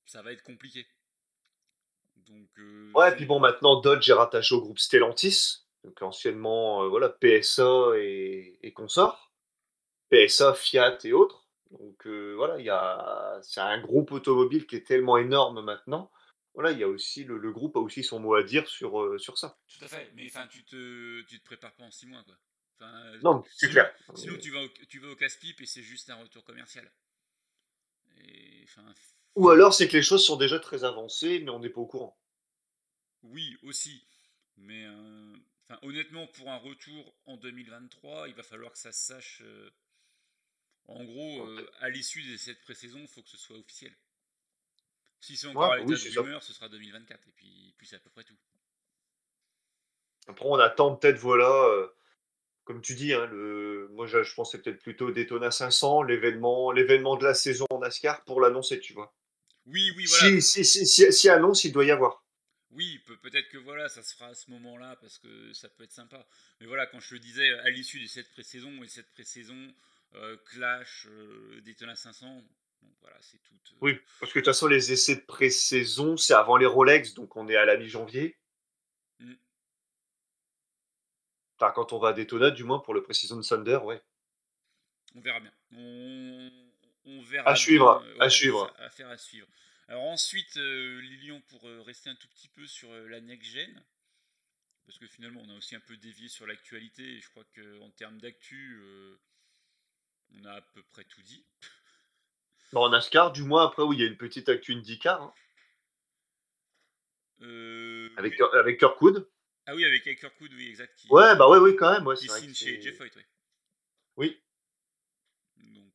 [0.05, 0.85] ça va être compliqué.
[2.27, 6.87] Donc, euh, ouais, puis bon, maintenant Dodge est rattaché au groupe Stellantis, donc anciennement euh,
[6.87, 9.31] voilà PSA et, et consorts,
[10.09, 11.47] PSA, Fiat et autres.
[11.71, 16.09] Donc voilà, il y a, c'est un groupe automobile qui est tellement énorme maintenant.
[16.55, 19.37] Voilà, il y a aussi le, groupe a aussi son mot à dire sur, sur
[19.37, 19.59] ça.
[19.67, 22.87] Tout à fait, mais enfin, tu te, tu te prépares pas en six mois, quoi.
[23.23, 23.93] non, c'est clair.
[24.15, 26.89] Sinon, tu vas au, tu vas au casse-pipe et c'est juste un retour commercial.
[28.17, 28.65] Et,
[29.35, 31.85] ou alors c'est que les choses sont déjà très avancées, mais on n'est pas au
[31.85, 32.17] courant.
[33.23, 34.07] Oui, aussi.
[34.57, 35.35] Mais euh,
[35.81, 39.41] honnêtement, pour un retour en 2023, il va falloir que ça se sache.
[39.43, 39.69] Euh,
[40.87, 43.93] en gros, euh, à l'issue de cette pré-saison, il faut que ce soit officiel.
[45.25, 47.19] Si c'est encore à l'état de rumeur, ce sera 2024.
[47.27, 48.37] Et puis, puis c'est à peu près tout.
[50.27, 51.89] Après, on attend peut-être, voilà,
[52.63, 53.87] comme tu dis, hein, le...
[53.93, 58.23] moi je, je pensais peut-être plutôt Daytona 500, l'événement, l'événement de la saison en NASCAR
[58.25, 59.15] pour l'annoncer, tu vois.
[59.65, 60.41] Oui, oui, voilà.
[60.41, 62.23] Si, si, si, si, annonce, il doit y avoir.
[62.69, 65.91] Oui, peut-être que voilà, ça se fera à ce moment-là parce que ça peut être
[65.91, 66.27] sympa.
[66.59, 69.73] Mais voilà, quand je le disais, à l'issue de cette pré-saison et cette pré-saison,
[70.15, 72.43] euh, Clash, euh, Daytona 500,
[73.01, 73.53] voilà, c'est tout.
[73.53, 77.13] Euh, oui, parce que de toute façon, les essais de pré-saison, c'est avant les Rolex,
[77.13, 78.37] donc on est à la mi-janvier.
[79.19, 79.33] Mm.
[81.57, 84.01] Enfin, quand on va à Daytona, du moins pour le pré-saison de Thunder, ouais.
[85.15, 85.53] On verra bien.
[85.71, 87.49] On, verra.
[87.49, 88.73] À suivre, à suivre.
[88.79, 89.47] Affaire à suivre.
[89.87, 93.83] Alors ensuite, euh, Lilian, pour euh, rester un tout petit peu sur euh, la next-gen,
[94.85, 97.91] parce que finalement on a aussi un peu dévié sur l'actualité, et je crois qu'en
[97.91, 98.81] termes d'actu,
[100.33, 101.45] on a à peu près tout dit.
[102.73, 105.21] Bon, en NASCAR, du moins, après, où il y a une petite actu IndyCar.
[105.21, 105.33] Hein.
[108.17, 109.29] avec, avec Kirkwood.
[109.67, 111.05] Ah oui, avec Kirkwood, oui, exact.
[111.09, 112.05] ouais, bah oui, oui, quand même.
[112.05, 113.23] Ouais, qui signe chez Jeff Hoyt, oui.
[114.17, 114.41] Oui.
[115.57, 115.93] Donc,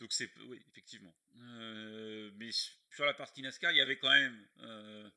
[0.00, 1.14] donc c'est, oui, effectivement.
[1.40, 2.50] Euh, mais
[2.90, 5.10] sur la partie NASCAR, il y avait quand même euh,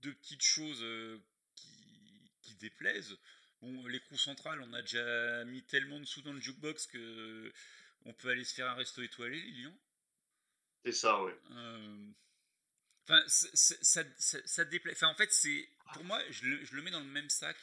[0.00, 1.18] deux petites choses euh,
[2.42, 3.18] qui, déplaisent.
[3.60, 7.52] Bon, l'écrou central, on a déjà mis tellement de sous dans le jukebox que
[8.04, 9.76] on peut aller se faire un resto étoilé, Lilian.
[10.84, 11.32] C'est ça, oui.
[13.04, 14.92] Enfin, ça, ça, déplaît.
[14.92, 17.56] Enfin, en fait, c'est pour moi, je le, je le, mets dans le même sac.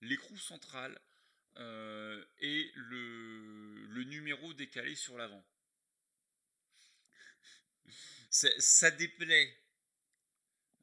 [0.00, 0.98] L'écrou central
[2.40, 5.44] et le, le numéro décalé sur l'avant
[8.30, 9.56] ça déplaît.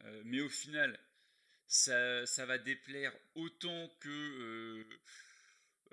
[0.03, 0.99] Euh, mais au final,
[1.67, 4.83] ça, ça, va déplaire autant que euh,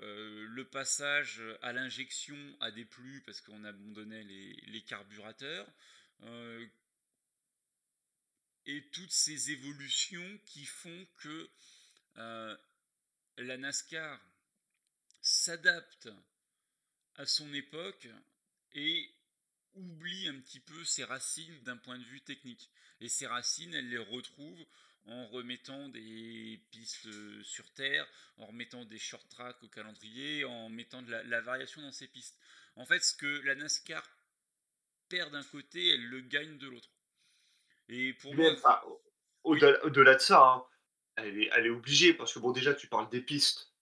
[0.03, 5.67] euh, le passage à l'injection a déplu parce qu'on abandonnait les, les carburateurs.
[8.65, 11.49] et toutes ces évolutions qui font que
[12.15, 14.19] la NASCAR
[15.21, 16.09] s'adapte
[17.15, 18.07] à son époque
[18.73, 19.09] et
[19.75, 22.69] oublie un petit peu ses racines d'un point de vue technique.
[22.99, 24.65] Et ces racines, elle les retrouve
[25.05, 30.69] en remettant des pistes euh, sur terre, en remettant des short tracks au calendrier, en
[30.69, 32.37] mettant de la, variation dans ces pistes.
[32.75, 34.03] En fait, ce que la NASCAR
[35.09, 36.89] perd d'un côté, elle le gagne de l'autre.
[37.89, 38.55] Et pour moi.
[39.43, 40.65] Au-delà de ça, hein,
[41.17, 43.73] elle, est, elle, est, obligée, parce que bon, déjà, tu parles des pistes,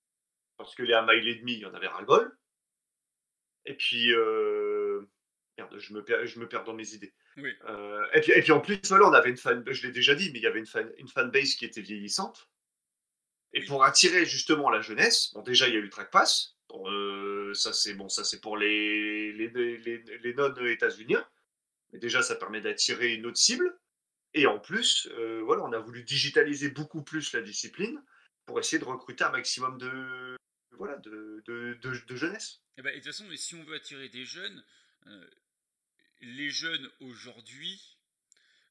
[0.58, 2.36] parce que les 1 mile et demi, il y en avait ras-le-bol.
[3.66, 4.51] Et puis, euh,
[5.78, 7.14] je me perds, je me perds dans mes idées.
[7.38, 10.16] Euh, et, puis, et, puis, en plus, voilà, on avait une fan, je l'ai déjà
[10.16, 12.50] dit, mais il y avait une, fan, une fanbase qui était vieillissante.
[13.54, 16.56] Et pour attirer justement la jeunesse, bon, déjà il y a eu le track pass.
[16.74, 21.26] Euh, ça c'est bon, ça c'est pour les, les, les, les non-états-uniens.
[21.92, 23.78] Mais déjà ça permet d'attirer une autre cible.
[24.34, 28.02] Et en plus, euh, voilà, on a voulu digitaliser beaucoup plus la discipline
[28.46, 30.38] pour essayer de recruter un maximum de,
[30.78, 32.62] voilà, de, de, de, jeunesse.
[32.78, 34.64] Et, bah, de toute façon, si on veut attirer des jeunes,
[36.22, 37.98] les jeunes aujourd'hui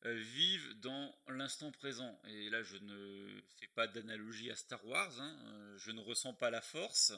[0.07, 2.19] euh, vivent dans l'instant présent.
[2.29, 6.33] Et là, je ne fais pas d'analogie à Star Wars, hein, euh, je ne ressens
[6.35, 7.13] pas la force,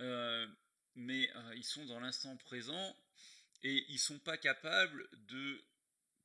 [0.00, 0.46] euh,
[0.96, 2.96] mais ils sont dans l'instant présent
[3.62, 5.62] Et ils sont pas capables de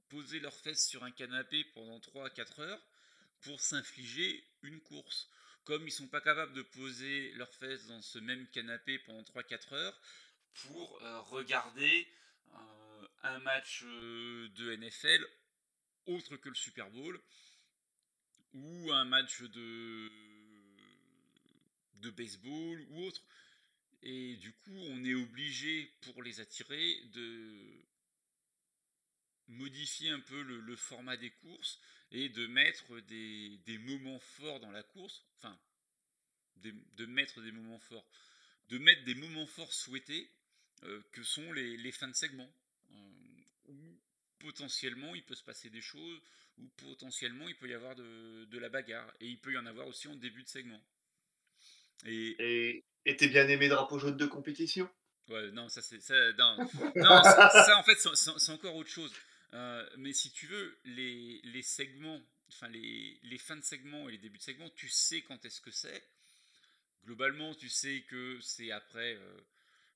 [0.10, 2.82] poser leurs fesses sur un canapé pendant 3 à 4 heures
[3.42, 5.30] pour s'infliger une course.
[5.64, 9.74] Comme ils sont pas capables de poser leurs fesses dans ce même canapé pendant 3-4
[9.76, 10.02] heures
[10.54, 12.08] pour regarder
[13.24, 15.26] un match euh, de NFL
[16.06, 17.20] autre que le Super Bowl
[18.54, 20.12] ou un match de,
[22.12, 23.24] baseball ou autre.
[24.04, 27.84] Et du coup, on est obligé, pour les attirer, de
[29.48, 31.80] modifier un peu le, format des courses
[32.12, 35.58] et de mettre des, moments forts dans la course, enfin,
[36.58, 38.06] de, mettre des moments forts,
[38.70, 40.30] de mettre des moments forts souhaités
[40.84, 42.52] euh, que sont les, fins de segment,
[43.68, 44.00] où
[44.40, 46.22] potentiellement il peut se passer des choses,
[46.58, 49.88] où potentiellement il peut y avoir de, la bagarre, et il peut y en avoir
[49.88, 50.82] aussi en début de segment.
[52.06, 54.90] Et t'es bien aimé drapeau jaune de compétition?
[55.30, 59.14] Ouais, non, ça c'est ça, non, ça, en fait c'est encore autre chose.
[59.54, 62.20] Euh, mais si tu veux, les, les segments,
[62.50, 65.62] enfin les, les, fins de segment et les débuts de segment, tu sais quand est-ce
[65.62, 66.04] que c'est.
[67.06, 69.42] Globalement, tu sais que c'est après, euh,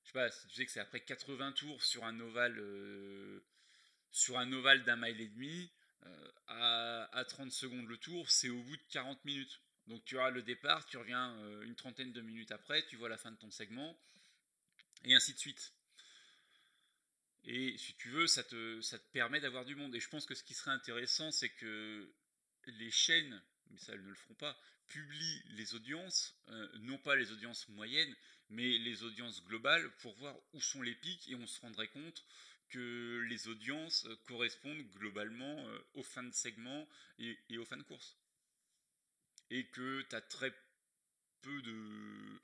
[0.08, 3.44] je sais pas, tu sais que c'est après 80 tours sur un ovale, euh,
[4.10, 5.70] sur un ovale d'un mile et demi,
[6.46, 9.60] à, à, 30 secondes le tour, c'est au bout de 40 minutes.
[9.86, 13.18] Donc tu auras le départ, tu reviens une trentaine de minutes après, tu vois la
[13.18, 13.98] fin de ton segment,
[15.04, 15.74] et ainsi de suite.
[17.44, 19.94] Et si tu veux, ça te, ça te permet d'avoir du monde.
[19.94, 22.10] Et je pense que ce qui serait intéressant, c'est que
[22.66, 24.56] les chaînes, mais ça elles ne le feront pas,
[24.88, 28.14] publient les audiences, euh, non pas les audiences moyennes,
[28.50, 32.24] mais les audiences globales pour voir où sont les pics et on se rendrait compte
[32.70, 36.86] que les audiences correspondent globalement euh, aux fins de segment
[37.18, 38.16] et, et aux fins de course.
[39.50, 40.52] Et que tu as très
[41.40, 42.40] peu de.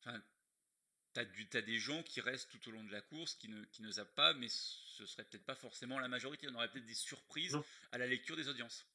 [0.00, 0.22] Enfin,
[1.14, 3.82] tu as, des gens qui restent tout au long de la course, qui ne, qui
[3.82, 6.46] ne zappent pas, mais ce serait peut-être pas forcément la majorité.
[6.48, 7.58] On aurait peut-être des surprises
[7.92, 8.86] à la lecture des audiences.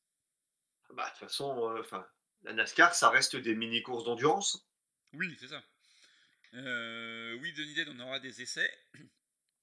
[0.96, 2.06] Bah, de toute façon, euh, enfin,
[2.44, 4.68] la NASCAR, ça reste des mini-courses d'endurance.
[5.14, 5.64] Oui, c'est ça.
[6.54, 8.70] Euh, oui, Denis Dead, on aura des essais.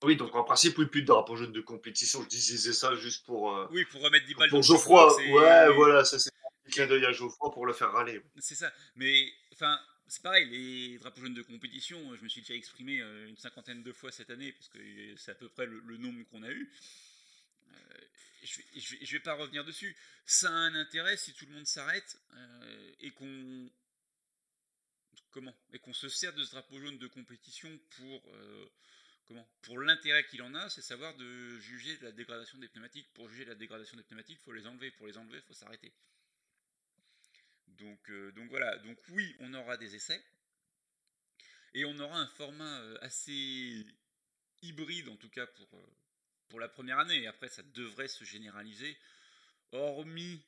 [0.02, 2.22] Oui, donc en principe, oui, plus de drapeau jaune de compétition.
[2.22, 3.56] Je disais ça juste pour.
[3.56, 5.14] Euh, oui, pour remettre 10 balles pour Geoffroy.
[5.32, 8.22] Ouais, voilà, ça c'est un clin d'œil à Geoffroy pour le faire râler.
[8.38, 8.72] C'est ça.
[8.94, 13.36] Mais, enfin, c'est pareil, les drapeaux jaunes de compétition, je me suis déjà exprimé une
[13.36, 14.78] cinquantaine de fois cette année, parce que
[15.16, 16.72] c'est à peu près le, nombre qu'on a eu.
[17.72, 17.98] Euh,
[18.48, 19.96] je ne vais, pas revenir dessus.
[20.26, 23.70] Ça a un intérêt si tout le monde s'arrête euh, et qu'on
[25.30, 25.54] comment?
[25.72, 28.22] Et qu'on se sert de ce drapeau jaune de compétition pour
[29.26, 29.48] comment?
[29.62, 33.12] Pour l'intérêt qu'il en a, c'est savoir de juger la dégradation des pneumatiques.
[33.14, 34.90] Pour juger la dégradation des pneumatiques, il faut les enlever.
[34.92, 35.92] Pour les enlever, il faut s'arrêter.
[37.78, 40.22] Donc, euh, donc voilà, donc oui, on aura des essais.
[41.74, 43.86] Et on aura un format euh, assez
[44.62, 45.86] hybride, en tout cas pour, euh,
[46.48, 47.22] pour la première année.
[47.22, 48.96] Et après, ça devrait se généraliser.
[49.72, 50.42] Hormis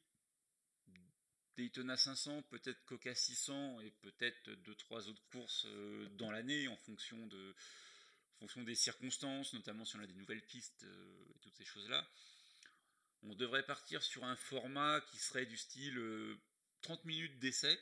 [1.56, 5.66] Daytona 500, peut-être Coca 600 et peut-être deux trois autres courses
[6.12, 7.54] dans l'année en fonction de
[8.38, 12.08] fonction des circonstances, notamment si on a des nouvelles pistes et toutes ces choses-là.
[13.22, 16.00] On devrait partir sur un format qui serait du style
[16.80, 17.78] 30 minutes d'essai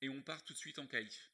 [0.00, 1.32] et on part tout de suite en qualif.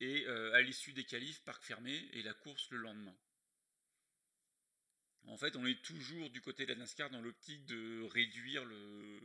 [0.00, 3.16] Et euh, à l'issue des qualifs, parc fermé et la course le lendemain.
[5.26, 9.20] En fait, on est toujours du côté de la NASCAR dans l'optique de réduire le,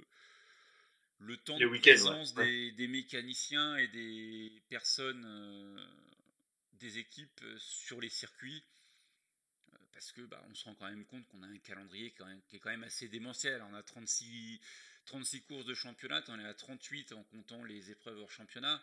[1.20, 5.86] le temps de présence Des, mécaniciens et des personnes, euh,
[6.74, 8.64] des équipes euh, sur les circuits.
[9.94, 12.14] parce que bah, on se rend quand même compte qu'on a un calendrier
[12.50, 13.64] qui est quand même assez démentiel.
[13.70, 14.60] On a 36,
[15.06, 18.82] 36 courses de championnat, on est à 38 en comptant les épreuves hors championnat.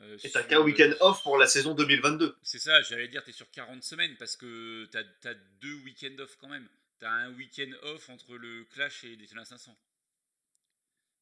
[0.00, 2.36] Euh, et t'as qu'un week-end off pour la saison 2022.
[2.42, 6.22] C'est ça, j'allais dire, tu es sur 40 semaines parce que tu as, deux week-ends
[6.22, 6.68] off quand même.
[7.00, 9.76] Tu as un week-end off entre le Clash et Daytona 500.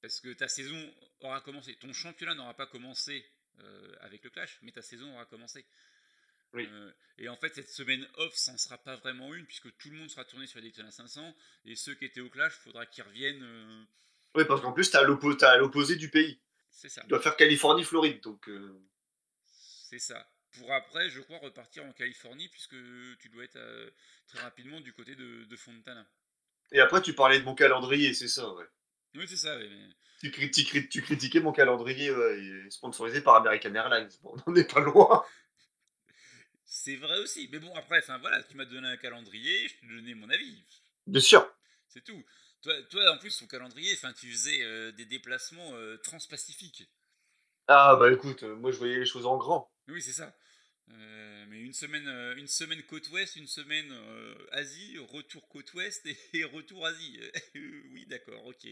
[0.03, 1.74] Parce que ta saison aura commencé.
[1.77, 3.24] Ton championnat n'aura pas commencé
[3.61, 5.64] euh, avec le Clash, mais ta saison aura commencé.
[6.55, 9.91] Euh, et en fait, cette semaine off, ça n'en sera pas vraiment une, puisque tout
[9.91, 11.35] le monde sera tourné sur Daytona 500,
[11.66, 13.43] et ceux qui étaient au Clash, il faudra qu'ils reviennent.
[13.43, 13.83] Euh,
[14.35, 16.39] oui, parce qu'en plus, tu as à l'opposé du pays.
[16.77, 17.01] C'est ça.
[17.01, 18.49] Tu dois faire Californie-Floride, donc.
[18.49, 18.79] Euh.
[19.47, 20.29] C'est ça.
[20.59, 22.77] Pour après, je crois, repartir en Californie, puisque
[23.18, 23.59] tu dois être
[24.27, 26.07] très rapidement du côté de, Fontana.
[26.72, 28.64] Et après, tu parlais de mon calendrier, c'est ça, ouais.
[29.14, 29.57] Oui, c'est ça,
[30.20, 32.11] Tu, critiquais mon calendrier
[32.70, 34.09] sponsorisé par American Airlines.
[34.22, 35.24] Bon, on n'en est pas loin.
[36.66, 37.49] C'est vrai aussi.
[37.53, 40.62] Mais bon, après, enfin voilà, tu m'as donné un calendrier, je t'ai donné mon avis.
[41.07, 41.49] Bien sûr.
[41.89, 42.22] C'est tout.
[42.63, 46.89] Toi, toi, en plus, ton calendrier, enfin, tu faisais euh, des déplacements euh, transpacifiques.
[47.69, 49.71] Ah, bah écoute, euh, moi je voyais les choses en grand.
[49.89, 50.37] Oui, c'est ça.
[51.49, 53.93] Mais une semaine, une semaine côte ouest, une semaine
[54.53, 57.21] Asie, retour côte ouest et, retour Asie.
[57.55, 58.69] oui, d'accord, ok.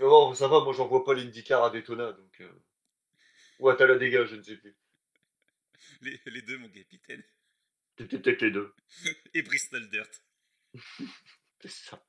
[0.00, 2.42] bon, ça va, moi j'en vois pas l'IndyCar à Daytona, donc.
[3.58, 4.74] Ou à Talladega, je ne sais plus.
[6.02, 7.22] Les, les deux, mon capitaine.
[7.96, 8.74] Peut-être les deux.
[9.34, 10.22] et Bristol Dirt.
[11.60, 12.04] C'est ça.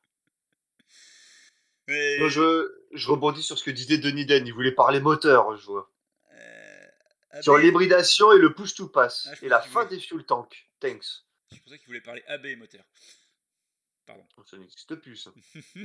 [1.87, 4.45] Moi, je, je rebondis sur ce que disait Denis Den.
[4.47, 5.91] Il voulait parler moteur, je vois.
[6.33, 9.29] Euh, sur l'hybridation et le push-to-pass.
[9.31, 10.69] Ah, et la fin des fuel tanks.
[10.79, 11.25] Thanks.
[11.51, 12.83] Je pensais qu'il voulait parler AB moteur.
[14.05, 14.25] Pardon.
[14.37, 15.31] Oh, ça n'existe plus, ça.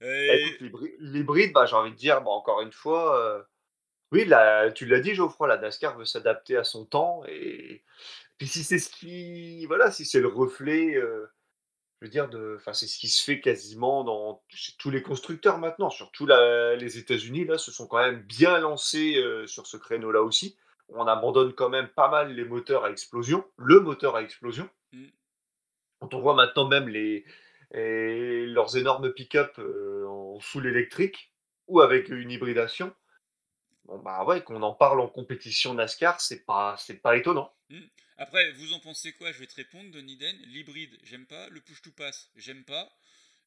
[0.00, 0.56] Eh,
[0.98, 3.42] l'hybride, bah, j'ai envie de dire, bah, encore une fois, euh,
[4.12, 7.22] oui, là, tu l'as dit, Geoffroy, la NASCAR veut s'adapter à son temps.
[7.26, 7.82] Et
[8.36, 9.64] puis si c'est ce qui.
[9.66, 10.94] Voilà, si c'est le reflet.
[10.94, 11.26] Euh,
[12.04, 15.02] je veux dire, de, enfin, c'est ce qui se fait quasiment dans chez tous les
[15.02, 19.78] constructeurs maintenant, surtout les États-Unis, là, se sont quand même bien lancés euh, sur ce
[19.78, 20.54] créneau-là aussi.
[20.90, 24.68] On abandonne quand même pas mal les moteurs à explosion, le moteur à explosion.
[24.92, 25.06] Mmh.
[26.00, 27.24] Quand on voit maintenant même les,
[27.72, 31.32] leurs énormes pick-up euh, en full électrique
[31.68, 32.92] ou avec une hybridation,
[33.84, 37.54] bon bah ouais, qu'on en parle en compétition NASCAR, c'est pas, c'est pas étonnant.
[37.70, 37.80] Mmh.
[38.16, 39.32] Après, vous en pensez quoi?
[39.32, 40.36] Je vais te répondre, Denis Den.
[40.42, 41.48] L'hybride, j'aime pas.
[41.48, 42.92] Le push-to-pass, j'aime pas.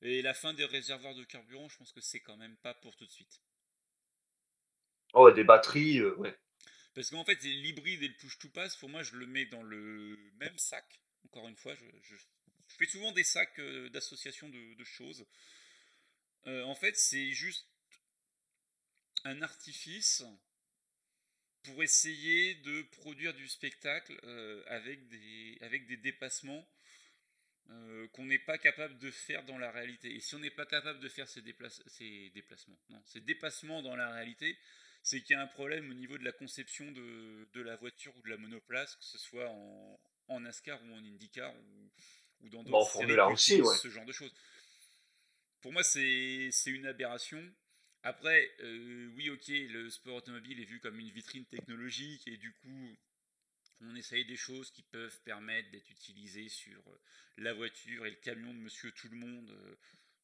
[0.01, 2.95] Et la fin des réservoirs de carburant, je pense que c'est quand même pas pour
[2.95, 3.41] tout de suite.
[5.13, 6.37] Oh, des batteries, euh, ouais.
[6.93, 10.57] Parce qu'en fait, l'hybride et le push-to-pass, pour moi, je le mets dans le même
[10.57, 11.01] sac.
[11.25, 12.15] Encore une fois, je,
[12.67, 15.25] fais souvent des sacs euh, d'association de, choses.
[16.47, 17.67] Euh, en fait, c'est juste
[19.27, 20.23] un artifice
[21.63, 26.65] pour essayer de produire du spectacle euh, avec, des, avec des dépassements
[27.69, 30.13] euh, qu'on n'est pas capable de faire dans la réalité.
[30.15, 31.43] Et si on n'est pas capable de faire ces,
[31.87, 34.57] ces déplacements, non, ces dépassements dans la réalité,
[35.03, 38.15] c'est qu'il y a un problème au niveau de la conception de, de, la voiture
[38.15, 39.99] ou de la monoplace, que ce soit en,
[40.29, 41.91] en NASCAR ou en IndyCar ou,
[42.41, 44.33] ou dans d'autres séries aussi, ce genre de choses.
[45.61, 47.43] Pour moi, c'est une aberration.
[48.07, 52.53] Après, euh, oui, ok, le sport automobile est vu comme une vitrine technologique et du
[52.53, 52.97] coup,
[53.81, 57.01] on essaye des choses qui peuvent permettre d'être utilisées sur euh,
[57.35, 59.75] la voiture et le camion de monsieur tout le monde euh,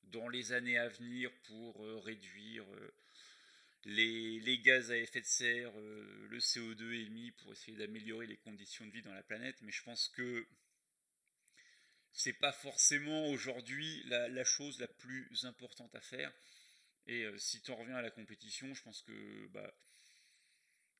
[0.04, 2.64] dans les années à venir pour réduire
[3.84, 8.92] les, gaz à effet de serre, le CO2 émis pour essayer d'améliorer les conditions de
[8.92, 9.58] vie dans la planète.
[9.62, 10.48] Mais je pense que
[12.14, 16.32] c'est pas forcément aujourd'hui la, chose la plus importante à faire.
[17.08, 19.74] Et euh, si tu en reviens à la compétition, je pense que bah,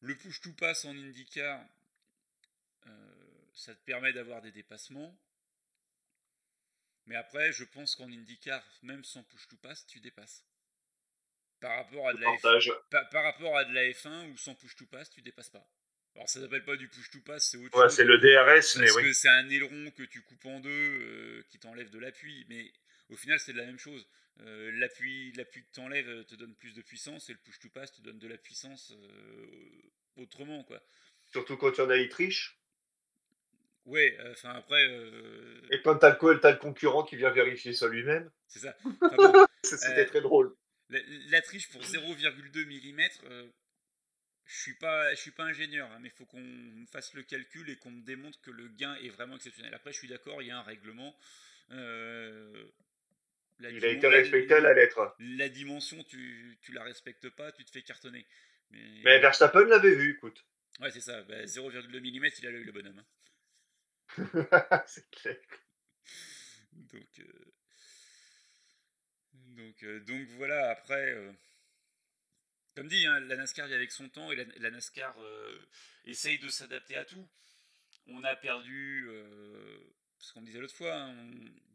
[0.02, 1.66] le push-to-pass en IndyCar,
[2.88, 2.90] euh,
[3.54, 5.18] ça te permet d'avoir des dépassements.
[7.06, 10.46] Mais après, je pense qu'en IndyCar, même sans push-to-pass, tu dépasses.
[11.60, 12.70] Par rapport, à de la F...
[12.90, 15.66] par, rapport à de la F1 ou sans push-to-pass, tu dépasses pas.
[16.16, 19.16] Alors ça s'appelle pas du push-to-pass, c'est autre ouais, c'est le DRS, mais oui.
[19.16, 22.46] c'est un aileron que tu coupes en deux, euh, qui t'enlève de l'appui.
[22.50, 22.72] Mais
[23.10, 24.08] au final, c'est de la même chose.
[24.42, 27.60] Euh, l'appui, l'appui que tu enlèves euh, te donne plus de puissance et le push
[27.60, 30.82] to pass te donne de la puissance euh, autrement quoi.
[31.32, 32.60] Surtout quand tu en as il triche.
[33.86, 34.84] Ouais, enfin après.
[35.70, 38.32] Et quand t'as le, as le concurrent qui vient vérifier ça lui-même.
[38.48, 38.76] C'est ça.
[39.64, 40.56] C'était très drôle.
[40.90, 43.50] La, triche pour 0,2 mm,
[44.46, 47.70] je suis pas, je suis pas ingénieur, hein, mais il faut qu'on fasse le calcul
[47.70, 49.74] et qu'on me démontre que le gain est vraiment exceptionnel.
[49.74, 51.16] Après, je suis d'accord, il y a un règlement.
[51.72, 52.66] Euh,
[53.60, 55.16] il a été respecté à la lettre.
[55.20, 58.26] La dimension, tu, tu la respectes pas, tu te fais cartonner.
[58.72, 60.46] Mais, Mais Verstappen l'avait vu, écoute.
[60.80, 61.22] Ouais, c'est ça.
[61.22, 63.00] 0,2 bah, mm, il a eu le bonhomme.
[63.00, 63.06] Hein.
[64.88, 65.38] c'est clair.
[66.74, 67.54] Donc, euh,
[69.34, 71.12] donc, euh, donc voilà, après.
[71.12, 71.32] Euh,
[72.76, 75.16] comme dit, hein, la NASCAR vit avec son temps et la, NASCAR
[76.06, 77.30] essaye de s'adapter à tout.
[78.08, 79.08] On a perdu,
[80.18, 81.73] ce qu'on disait l'autre fois, hein, on,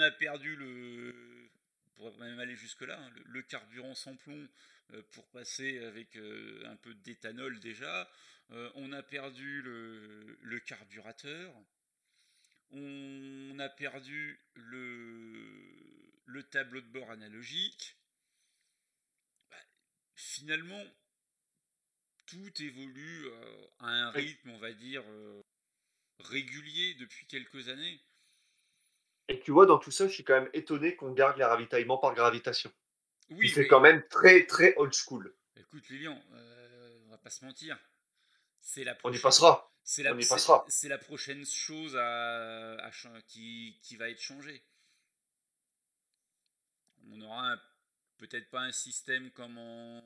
[0.00, 1.50] a perdu le.
[1.96, 4.48] Pour même aller jusque-là, hein, le, carburant sans plomb
[4.92, 8.10] euh, pour passer avec euh, un peu d'éthanol déjà.
[8.52, 11.54] Euh, on a perdu le, carburateur.
[12.70, 17.96] On a perdu le, le tableau de bord analogique.
[19.50, 19.62] Bah,
[20.14, 20.84] finalement,
[22.26, 23.28] tout évolue
[23.80, 25.04] à un rythme, on va dire,
[26.20, 28.00] régulier depuis quelques années.
[29.30, 31.98] Et tu vois, dans tout ça, je suis quand même étonné qu'on garde les ravitaillements
[31.98, 32.72] par gravitation.
[33.30, 35.32] Oui, c'est quand même très très old school.
[35.54, 37.78] Écoute, Lilian, euh, on va pas se mentir.
[38.60, 39.16] C'est la prochaine...
[39.16, 39.72] On y passera.
[39.84, 40.64] C'est la, on y passera.
[40.68, 42.90] C'est la prochaine chose à,
[43.28, 44.64] qui, qui, va être changée.
[47.12, 47.56] On aura
[48.18, 50.02] peut-être pas un système comme en,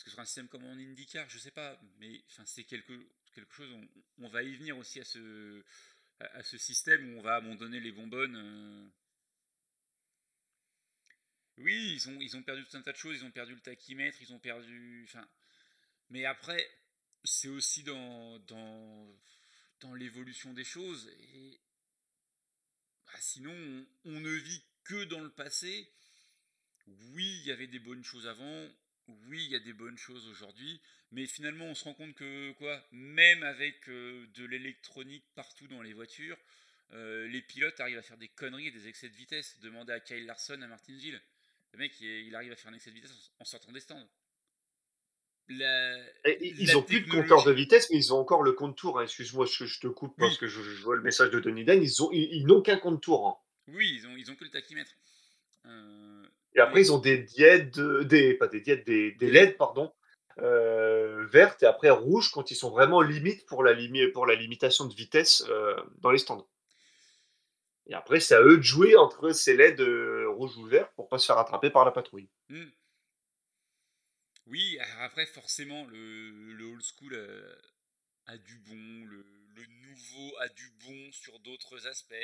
[0.00, 1.28] est-ce que ce sera un système comme en IndyCar?
[1.28, 2.92] Je sais pas, mais enfin, c'est quelque,
[3.34, 3.68] quelque chose,
[4.18, 5.62] on, va y venir aussi à ce,
[6.20, 8.36] à, ce système où on va abandonner les bonbonnes.
[8.36, 8.88] Euh.
[11.58, 13.60] Oui, ils ont, ils ont perdu tout un tas de choses, ils ont perdu le
[13.60, 15.04] tachymètre, ils ont perdu.
[15.08, 15.28] Enfin,
[16.10, 16.66] mais après,
[17.24, 19.18] c'est aussi dans, dans,
[19.80, 21.10] dans l'évolution des choses.
[23.06, 25.92] Bah, sinon, on, on, ne vit que dans le passé.
[26.86, 28.68] Oui, il y avait des bonnes choses avant.
[29.28, 30.80] Oui, il y a des bonnes choses aujourd'hui.
[31.12, 35.82] Mais finalement, on se rend compte que, quoi, même avec euh, de l'électronique partout dans
[35.82, 36.36] les voitures,
[36.92, 39.58] euh, les pilotes arrivent à faire des conneries et des excès de vitesse.
[39.60, 41.20] Demandez à Kyle Larson à Martinsville.
[41.72, 44.08] Le mec, il, arrive à faire un excès de vitesse en sortant des stands.
[45.48, 48.98] ils ont plus de compteur de vitesse, mais ils ont encore le compte tour.
[48.98, 49.04] Hein.
[49.04, 51.82] Excuse-moi, je, te coupe parce que je, vois le message de Denis Den.
[51.82, 53.28] Ils, ont, ils, n'ont qu'un compte tour.
[53.28, 53.36] Hein.
[53.68, 54.92] Oui, ils ont, ils ont que le tachymètre.
[55.66, 56.19] Euh,
[56.54, 59.92] et après, ils ont des dièdes, des, pas des dièdes, des, des LED, pardon,
[60.38, 63.74] euh, vertes et après rouges quand ils sont vraiment limite pour la,
[64.12, 66.48] pour la limitation de vitesse euh, dans les stands.
[67.86, 71.08] Et après, c'est à eux de jouer entre ces LED euh, rouge ou vert pour
[71.08, 72.28] pas se faire attraper par la patrouille.
[72.48, 72.70] Hmm.
[74.46, 77.14] Oui, après, forcément, le, le old school
[78.26, 79.24] a, du bon, le,
[79.54, 82.14] le, nouveau a du bon sur d'autres aspects.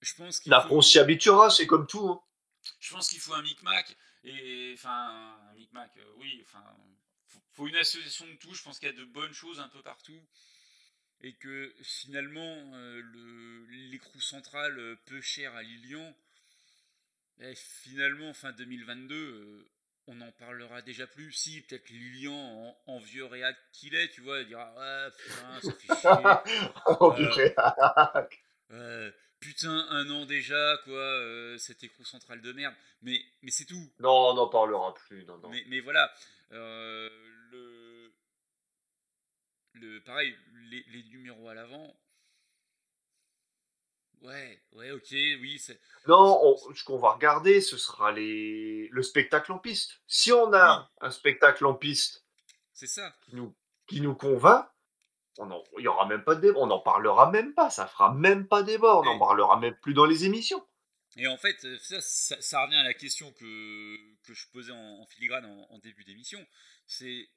[0.00, 2.08] je pense qu'il Après, on s'y habituera, c'est comme tout.
[2.08, 2.20] Hein.
[2.80, 3.96] Je pense qu'il faut un micmac.
[4.24, 6.64] Et enfin, un micmac, euh, oui, enfin,
[7.26, 8.54] faut, faut une association de tout.
[8.54, 10.20] Je pense qu'il y a de bonnes choses un peu partout.
[11.22, 16.14] Et que finalement, euh, l'écrou central euh, peu cher à Lilian,
[17.40, 19.70] eh, finalement, fin 2022,
[20.06, 21.32] on n'en parlera déjà plus.
[21.32, 25.72] Si, peut-être Lilian, en, vieux réac qu'il est, tu vois, il dira Ouais, putain, ça
[25.72, 26.74] fait chier.
[27.00, 28.42] en vieux réac
[29.40, 32.74] putain, un an déjà, quoi, euh, cet écrou central de merde.
[33.02, 33.92] Mais, mais c'est tout.
[33.98, 35.24] Non, on n'en parlera plus.
[35.24, 35.48] Non, non.
[35.48, 36.12] Mais, mais voilà,
[36.52, 37.08] euh,
[37.50, 38.12] le,
[39.74, 40.36] le, pareil,
[40.70, 41.96] les, les numéros à l'avant.
[44.22, 45.58] Ouais, ouais, ok, oui.
[45.58, 48.88] c'est Non, ce qu'on va regarder, ce sera les...
[48.90, 50.02] le spectacle en piste.
[50.06, 52.26] Si on a un spectacle en piste
[52.74, 53.14] c'est ça.
[53.26, 53.54] Qui, nous,
[53.86, 54.66] qui nous convainc,
[55.38, 58.12] on il y aura même pas de débat, on n'en parlera même pas, ça fera
[58.14, 60.64] même pas débat, on n'en parlera même plus dans les émissions.
[61.16, 65.44] Et en fait, ça, ça, revient à la question que, que je posais en, filigrane
[65.44, 66.46] en, début d'émission,
[66.86, 67.28] c'est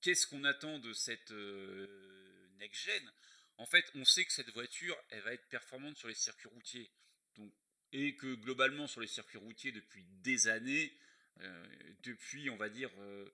[0.00, 3.12] qu'est-ce qu'on attend de cette euh, next-gen
[3.58, 6.90] En fait, on sait que cette voiture, elle va être performante sur les circuits routiers.
[7.36, 7.52] Donc,
[7.92, 10.96] et que globalement, sur les circuits routiers, depuis des années,
[11.40, 11.66] euh,
[12.02, 13.30] depuis, on va dire, euh,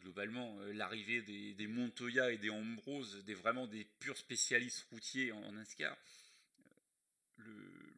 [0.00, 5.52] globalement, euh, l'arrivée des, Montoya et des Ambrose, des, vraiment des purs spécialistes routiers en,
[5.52, 5.96] NASCAR,
[7.40, 7.94] euh,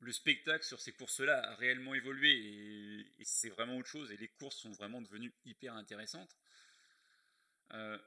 [0.00, 4.10] le, spectacle sur ces courses-là a réellement évolué et, c'est vraiment autre chose.
[4.10, 6.36] Et les courses sont vraiment devenues hyper intéressantes.
[7.72, 7.98] Euh,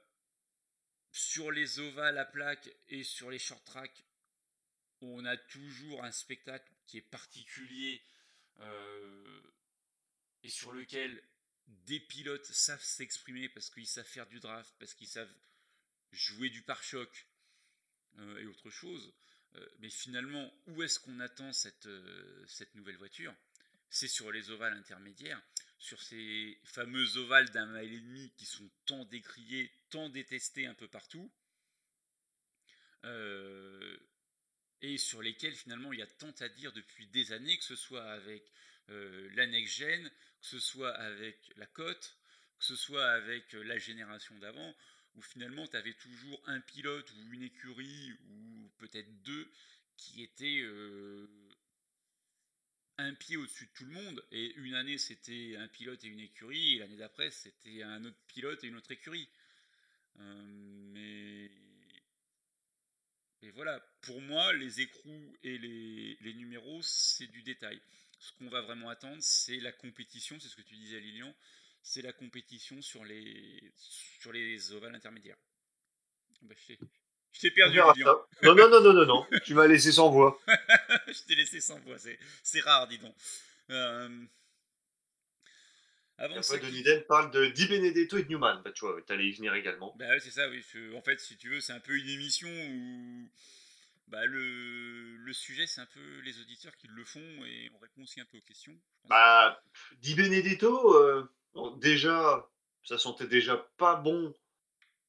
[1.12, 4.04] sur les ovales à plaque et sur les short tracks,
[5.00, 8.02] on a toujours un spectacle qui est particulier
[10.42, 11.22] et sur lequel
[11.66, 15.32] des pilotes savent s'exprimer parce qu'ils savent faire du draft, parce qu'ils savent
[16.12, 17.26] jouer du pare-choc
[18.18, 19.12] euh, et autre chose.
[19.56, 23.34] Euh, mais finalement, où est-ce qu'on attend cette, euh, nouvelle voiture?
[23.90, 25.40] C'est sur les ovales intermédiaires,
[25.78, 30.74] sur ces fameux ovales d'un mile et demi qui sont tant décriés, tant détestés un
[30.74, 31.30] peu partout,
[34.80, 37.76] et sur lesquels finalement il y a tant à dire depuis des années, que ce
[37.76, 38.50] soit avec
[38.88, 40.10] la next-gen,
[40.44, 42.18] que ce soit avec la cote,
[42.58, 44.74] que ce soit avec euh, la génération d'avant,
[45.14, 49.50] où finalement tu avais toujours un pilote ou une écurie, ou peut-être deux,
[49.96, 51.26] qui étaient euh,
[52.98, 54.22] un pied au-dessus de tout le monde.
[54.32, 58.20] Et une année c'était un pilote et une écurie, et l'année d'après c'était un autre
[58.26, 59.28] pilote et une autre écurie.
[60.20, 60.44] Euh,
[60.92, 61.50] mais.
[63.52, 67.78] Voilà, pour moi, les écrous et les numéros, c'est du détail
[68.20, 71.34] ce qu'on va vraiment attendre, c'est la compétition, c'est ce que tu disais Lilian,
[71.82, 75.38] c'est la compétition sur les, sur les ovales intermédiaires.
[76.42, 76.54] Bah,
[77.32, 78.16] je t'ai perdu, Lilian.
[78.42, 80.40] Non, non, non, non, non, non, tu m'as laissé sans voix.
[81.08, 83.14] je t'ai laissé sans voix, c'est rare, dis donc.
[83.70, 84.26] Euh...
[86.16, 88.62] Avant Après, Denis Den parle de Di Benedetto et de Newman.
[88.64, 89.94] Bah, tu vois, t'allais y venir également.
[89.98, 90.64] Bah, c'est ça, oui.
[90.94, 93.28] En fait, si tu veux, c'est un peu une émission où
[94.08, 98.02] bah, le, le sujet, c'est un peu les auditeurs qui le font et on répond
[98.02, 98.76] aussi un peu aux questions.
[99.08, 99.60] Bah,
[99.98, 101.28] Di Benedetto, euh,
[101.78, 102.48] déjà,
[102.84, 104.34] ça sentait déjà pas bon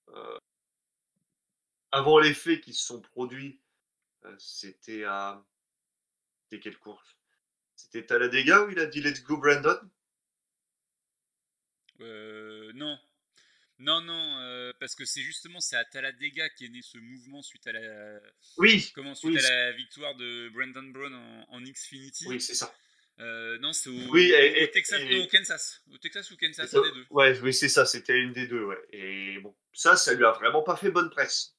[0.10, 0.38] euh,
[1.92, 3.60] avant les faits qui se sont produits.
[4.26, 5.44] Euh, c'était à.
[6.44, 7.18] C'était quelle course
[7.76, 9.80] C'était à la dégâts où il a dit Let's go Brandon?
[12.00, 12.98] Non.
[13.78, 17.42] Non, non, euh, parce que c'est justement c'est à Talladega qui est né ce mouvement
[17.42, 18.20] suite à la
[18.58, 22.26] oui, comment suite à la victoire de Brandon Brown en, en Xfinity.
[22.28, 22.74] Oui, c'est ça.
[23.20, 25.82] Euh, non, c'est au, oui, au Texas, non, au Kansas.
[25.92, 27.06] Au Texas ou Kansas, un des deux.
[27.10, 28.82] Ouais, oui, c'est ça, c'était une des deux, ouais.
[28.92, 31.56] Et bon, ça, ça lui a vraiment pas fait bonne presse.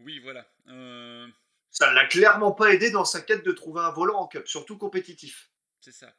[0.00, 0.50] Oui, voilà.
[0.68, 1.26] Euh...
[1.70, 4.78] Ça l'a clairement pas aidé dans sa quête de trouver un volant en cup, surtout
[4.78, 5.50] compétitif.
[5.80, 6.14] C'est ça.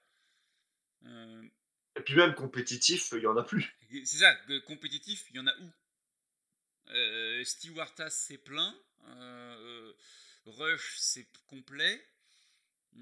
[1.06, 1.44] Euh...
[2.00, 3.76] Et puis même compétitif, il y en a plus.
[3.92, 4.34] C'est ça,
[4.66, 5.74] compétitif, il y en a où?
[6.92, 8.74] Euh, Stewart c'est plein.
[9.10, 9.94] Euh,
[10.46, 12.02] Rush, c'est complet.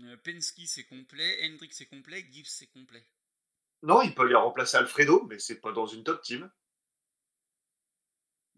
[0.02, 1.46] Euh, Penske, c'est complet.
[1.46, 2.26] Hendrick, c'est complet.
[2.32, 3.06] Gibbs, c'est complet.
[3.84, 6.52] Non, il peut aller remplacer Alfredo, mais c'est pas dans une top team.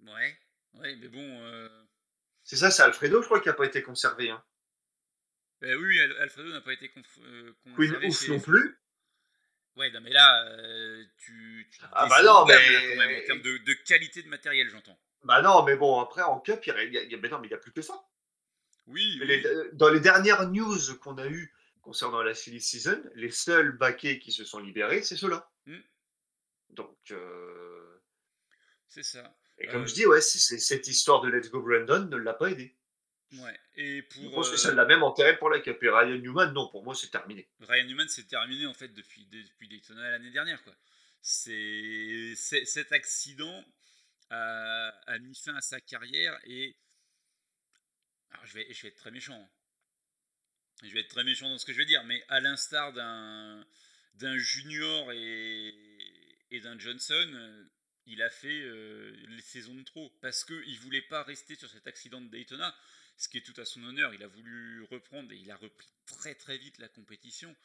[0.03, 0.39] Ouais,
[0.75, 1.41] ouais, mais bon.
[1.41, 1.83] Euh,
[2.43, 4.29] c'est ça, c'est Alfredo, je crois, qui n'a pas été conservé.
[4.29, 4.41] Hein.
[5.59, 7.75] Ben oui, Alfredo n'a pas été euh, conservé.
[7.75, 8.78] Queen Ouf non plus.
[9.75, 10.57] Ouais, non, mais là,
[11.17, 13.23] tu, Ah bah non, mais.
[13.23, 14.99] en termes de, qualité de matériel, j'entends.
[15.23, 17.47] Bah non, mais bon, après, en Cup, il y a, y a, ben non, mais
[17.47, 18.01] il n'y a plus que ça.
[18.87, 19.21] Oui.
[19.73, 24.31] dans les dernières news qu'on a eues concernant la Silly Season, les seuls baquets qui
[24.31, 25.49] se sont libérés, c'est ceux-là.
[25.65, 25.81] Hmm.
[26.71, 26.97] Donc.
[27.11, 28.01] Euh,
[28.87, 29.35] c'est ça.
[29.59, 32.49] Et comme je euh dis, ouais, cette histoire de Let's Go Brandon ne l'a pas
[32.49, 32.75] aidé.
[33.33, 33.59] Ouais.
[33.75, 34.23] Et pour.
[34.23, 35.81] Je pense que ça l'a même enterré pour la Cup.
[35.83, 37.47] Et Ryan Newman, non, pour moi, c'est terminé.
[37.59, 40.75] Ryan Newman, c'est terminé en fait depuis, depuis Daytona l'année dernière, quoi.
[41.21, 43.65] C'est cet accident
[44.29, 46.75] a, a mis fin à sa carrière et
[48.31, 49.39] alors je vais, je vais être très méchant.
[49.39, 49.49] Hein.
[50.83, 53.65] Je vais être très méchant dans ce que je vais dire, mais à l'instar d'un,
[54.15, 55.75] d'un Junior et,
[56.51, 57.67] et d'un Johnson,
[58.05, 61.69] il a fait euh, les saisons de trop parce qu'il ne voulait pas rester sur
[61.69, 62.73] cet accident de Daytona,
[63.19, 64.13] ce qui est tout à son honneur.
[64.15, 67.55] Il a voulu reprendre et il a repris très très vite la compétition,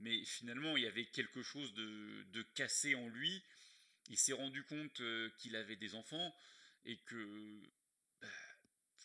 [0.00, 3.44] mais finalement il y avait quelque chose de, de cassé en lui.
[4.08, 6.34] Il s'est rendu compte euh, qu'il avait des enfants
[6.84, 7.62] et que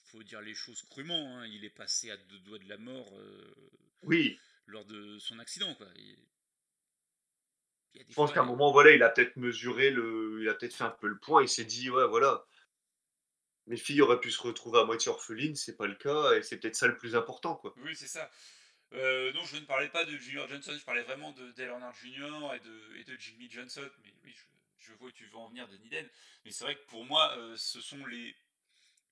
[0.08, 1.48] faut dire les choses crûment, hein.
[1.48, 3.56] il est passé à deux doigts de la mort euh,
[4.04, 4.40] oui.
[4.66, 5.74] lors de son accident.
[5.76, 5.88] Quoi.
[7.94, 10.86] Je pense qu'à un moment, voilà, il a peut-être mesuré, le, il a peut-être fait
[10.86, 12.46] un peu le point, il s'est dit, ouais, voilà,
[13.68, 16.58] mes filles auraient pu se retrouver à moitié orphelines, c'est pas le cas, et c'est
[16.58, 17.56] peut-être ça le plus important.
[17.56, 17.74] Quoi.
[17.78, 18.30] Oui, c'est ça.
[18.94, 21.98] Euh, non, je ne parlais pas de Junior Johnson, je parlais vraiment de Dale Earnhardt
[22.02, 22.56] Jr.
[22.56, 24.34] et de, Jimmy Johnson, mais oui,
[24.80, 26.08] je, vois où tu veux en venir de Niden.
[26.46, 28.34] Mais c'est vrai que pour moi, euh, ce sont les,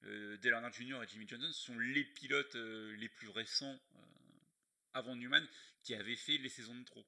[0.06, 1.03] euh, Dale Earnhardt Jr.
[1.03, 3.78] et Jimmy Johnson sont les pilotes euh, les plus récents
[4.93, 5.45] avant Newman
[5.84, 7.06] qui avaient fait les saisons de trop.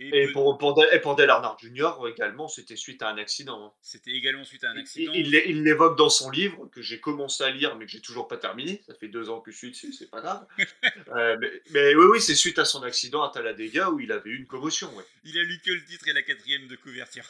[0.00, 1.90] Et, pour, pour, Dale Earnhardt Jr.
[2.08, 3.66] également, c'était suite à un accident.
[3.66, 3.72] Hein.
[3.82, 5.12] C'était également suite à un accident.
[5.12, 5.30] Il,
[5.64, 8.80] l'évoque dans son livre, que j'ai commencé à lire, mais que j'ai toujours pas terminé.
[8.86, 10.46] Ça fait deux ans que je suis dessus, c'est pas grave.
[11.72, 14.46] mais, oui, oui, c'est suite à son accident à Talladega où il avait eu une
[14.46, 14.92] commotion.
[15.24, 17.24] Il a lu que le titre et la quatrième de couverture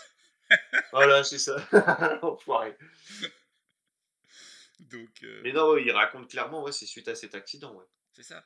[0.93, 1.57] voilà, c'est ça.
[2.23, 2.77] Enfoiré.
[4.81, 7.75] Donc, euh, Mais non, il raconte clairement, ouais, c'est suite à cet accident.
[7.75, 7.85] Ouais.
[8.12, 8.45] C'est ça.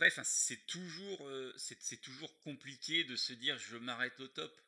[0.00, 4.60] Après, c'est toujours, euh, c'est toujours compliqué de se dire je m'arrête au top.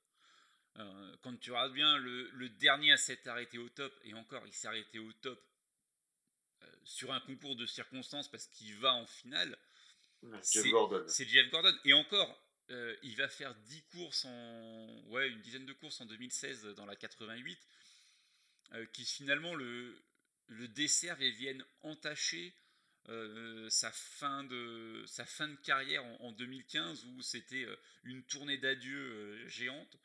[0.77, 4.47] Euh, quand tu regardes bien, le, le dernier à s'être arrêté au top, et encore,
[4.47, 5.41] il s'est arrêté au top
[6.85, 9.57] sur un concours de circonstances parce qu'il va en finale.
[10.43, 11.05] C'est Gordon.
[11.07, 11.73] C'est Jeff Gordon.
[11.85, 15.05] Et encore, euh, il va faire 10 courses en.
[15.09, 17.59] Ouais, une dizaine de courses en 2016 dans la 88,
[18.73, 20.03] euh, qui finalement le,
[20.49, 22.55] le desservent et viennent entacher
[23.11, 27.67] euh, sa, fin de, sa fin de carrière en, 2015, où c'était
[28.05, 29.97] une tournée d'adieu géante,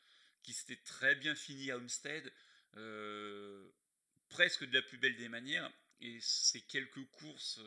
[0.42, 2.32] qui s'était très bien finie à Homestead,
[4.28, 5.70] presque de la plus belle des manières,
[6.00, 7.60] et ces quelques courses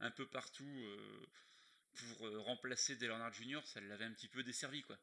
[0.00, 0.86] un peu partout
[1.94, 4.98] pour euh, remplacer Dale Earnhardt Jr., ça l'avait un petit peu desservi, quoi.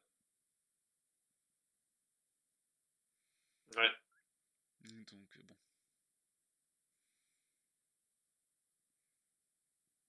[3.76, 3.90] Ouais.
[4.84, 5.56] Donc, euh, bon.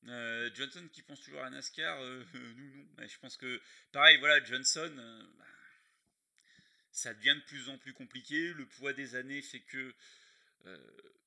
[0.07, 1.99] Euh, Johnson qui pense toujours à NASCAR,
[2.33, 3.07] nous non.
[3.07, 3.61] je pense que,
[3.91, 4.91] pareil, voilà, Johnson,
[5.37, 5.45] bah,
[6.91, 8.53] ça devient de plus en plus compliqué.
[8.53, 9.93] Le poids des années fait que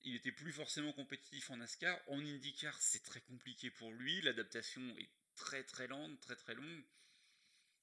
[0.06, 1.98] il était plus forcément compétitif en NASCAR.
[2.06, 4.22] En IndyCar, c'est très compliqué pour lui.
[4.22, 6.84] L'adaptation est très très lente, très très longue.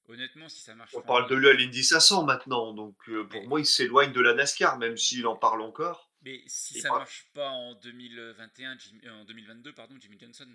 [0.08, 0.94] Honnêtement, si ça marche.
[0.94, 4.20] On parle de lui à l'Indy 500 maintenant, donc euh, pour moi, il s'éloigne de
[4.20, 6.10] la NASCAR, même s'il en parle encore.
[6.22, 10.46] Mais si ça marche pas en 2021, euh, en 2022, pardon, Jimmy Johnson,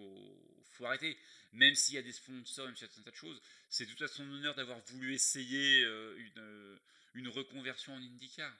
[0.00, 1.16] faut, faut arrêter.
[1.52, 4.02] Même s'il y a des sponsors, même s'il y a tas de choses, c'est tout
[4.02, 6.80] à son honneur d'avoir voulu essayer euh, une,
[7.14, 8.52] une reconversion en IndyCar.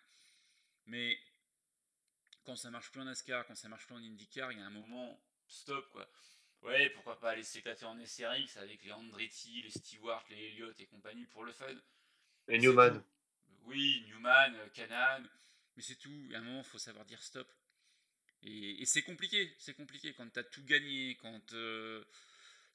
[0.86, 1.18] Mais
[2.44, 4.66] quand ça marche plus en NASCAR, quand ça marche plus en IndyCar, il y a
[4.66, 6.08] un moment, stop quoi.
[6.62, 10.86] Ouais, pourquoi pas aller s'éclater en SRX avec les Andretti, les Stewart, les Elliott et
[10.86, 11.74] compagnie pour le fun.
[12.48, 13.02] Et Newman.
[13.64, 15.26] Oui, Newman, Canan,
[15.76, 16.28] mais c'est tout.
[16.34, 17.48] À un moment, il faut savoir dire stop.
[18.42, 22.02] Et, c'est compliqué, c'est compliqué quand tu as tout gagné, quand euh,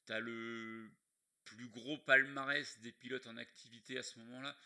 [0.06, 0.90] tu as le
[1.44, 4.56] plus gros palmarès des pilotes en activité à ce moment-là.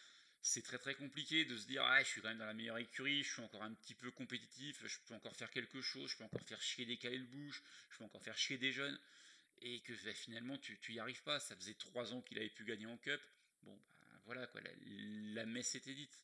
[0.42, 2.78] C'est très très compliqué de se dire ah je suis quand même dans la meilleure
[2.78, 6.16] écurie, je suis encore un petit peu compétitif, je peux encore faire quelque chose, je
[6.16, 8.98] peux encore faire chier des Kyle Busch, je peux encore faire chier des jeunes,
[9.60, 11.40] et que bah, finalement tu, tu y arrives pas.
[11.40, 13.20] Ça faisait trois ans qu'il avait pu gagner en Cup.
[13.62, 14.70] Bon bah voilà quoi, la,
[15.34, 16.22] la messe était dite.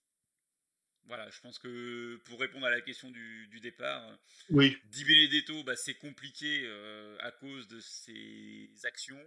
[1.07, 4.19] Voilà, je pense que pour répondre à la question du, départ,
[4.51, 4.77] oui.
[4.87, 9.21] Di Benedetto, bah, c'est compliqué euh, à cause de ses actions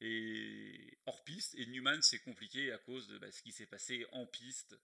[0.00, 4.04] et hors piste, et Newman, c'est compliqué à cause de bah, ce qui s'est passé
[4.12, 4.78] en piste.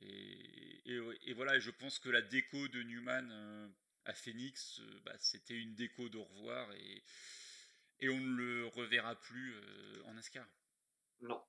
[0.00, 3.68] Et, voilà, je pense que la déco de Newman euh,
[4.04, 7.02] à Phoenix, euh, bah, c'était une déco de revoir et,
[8.00, 9.54] et on ne le reverra plus
[10.04, 10.46] en NASCAR.
[11.20, 11.42] Non.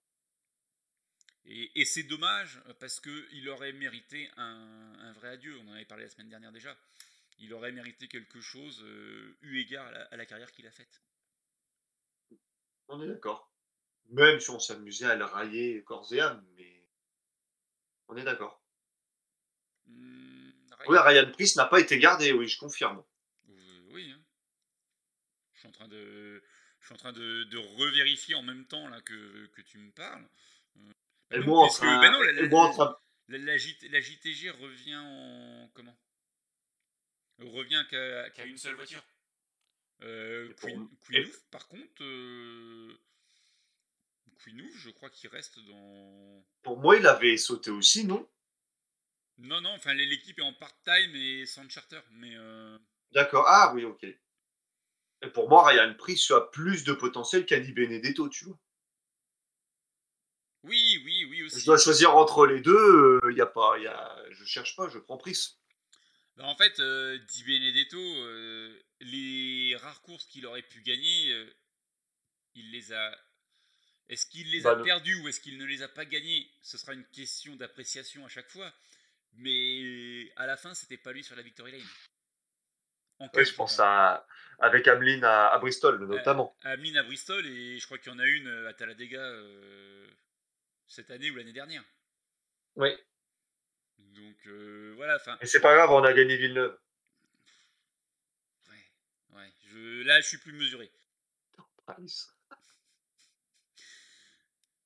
[1.52, 5.58] Et, c'est dommage parce qu'il aurait mérité un, vrai adieu.
[5.60, 6.78] On en avait parlé la semaine dernière déjà.
[7.40, 11.02] Il aurait mérité quelque chose euh, eu égard à la, carrière qu'il a faite.
[12.88, 13.52] On est d'accord.
[14.10, 16.84] Même si on s'amusait à le railler corps et âme, mais
[18.08, 18.62] on est d'accord.
[19.88, 20.52] Mmh,
[20.88, 23.04] oui, Ryan Priest n'a pas été gardé, oui, je confirme.
[23.50, 24.12] Euh, oui.
[24.12, 24.22] Hein.
[25.54, 26.44] Je suis en train de,
[26.80, 29.92] je suis en train de, de revérifier en même temps là que, que tu me
[29.92, 30.28] parles.
[31.32, 32.22] Moi, ben non,
[33.28, 35.70] la, la, JTG revient en.
[35.74, 35.96] Comment?
[37.40, 39.04] Revient qu'à une seule voiture.
[40.02, 40.54] Euh,
[41.04, 42.04] Queen, par contre.
[42.04, 42.98] Euh,
[44.48, 46.44] je crois qu'il reste dans.
[46.64, 48.28] Pour moi, il avait sauté aussi, non?
[49.38, 52.36] Non, non, enfin, l'équipe est en part-time et sans charter, mais.
[52.36, 52.78] Euh,
[53.12, 54.04] D'accord, ah oui, ok.
[54.04, 58.60] Et pour moi, Ryan Priest a plus de potentiel qu'Andy Benedetto, tu vois.
[60.64, 60.89] Oui,
[61.54, 61.62] aussi.
[61.62, 64.76] Je dois choisir entre les deux, il euh, y a pas, y a, je cherche
[64.76, 65.60] pas, je prends Pris.
[66.40, 71.54] Bah, en fait, euh, Di Benedetto, euh, les rares courses qu'il aurait pu gagner, euh,
[72.56, 73.18] il les a.
[74.08, 76.50] Est-ce qu'il les a bah, perdues ou est-ce qu'il ne les a pas gagnées?
[76.62, 78.74] Ce sera une question d'appréciation à chaque fois.
[79.34, 83.30] Mais à la fin, c'était pas lui sur la Victory Lane.
[83.34, 84.26] Oui, je pense à
[84.60, 86.56] avec Ameline à, Bristol notamment.
[86.64, 89.22] Ameline à Bristol et je crois qu'il y en a une à Talladega
[90.90, 91.84] cette année ou l'année dernière.
[92.76, 92.90] Oui.
[93.98, 95.18] Donc euh, voilà.
[95.42, 96.78] Et c'est pas grave, on a gagné Villeneuve.
[98.70, 99.54] Ouais, ouais.
[99.68, 100.92] Je, là, je suis plus mesuré.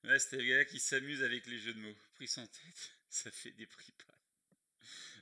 [0.03, 1.95] Ouais, c'était le gars qui s'amuse avec les jeux de mots.
[2.15, 4.13] Pris sans tête, ça fait des prix pas.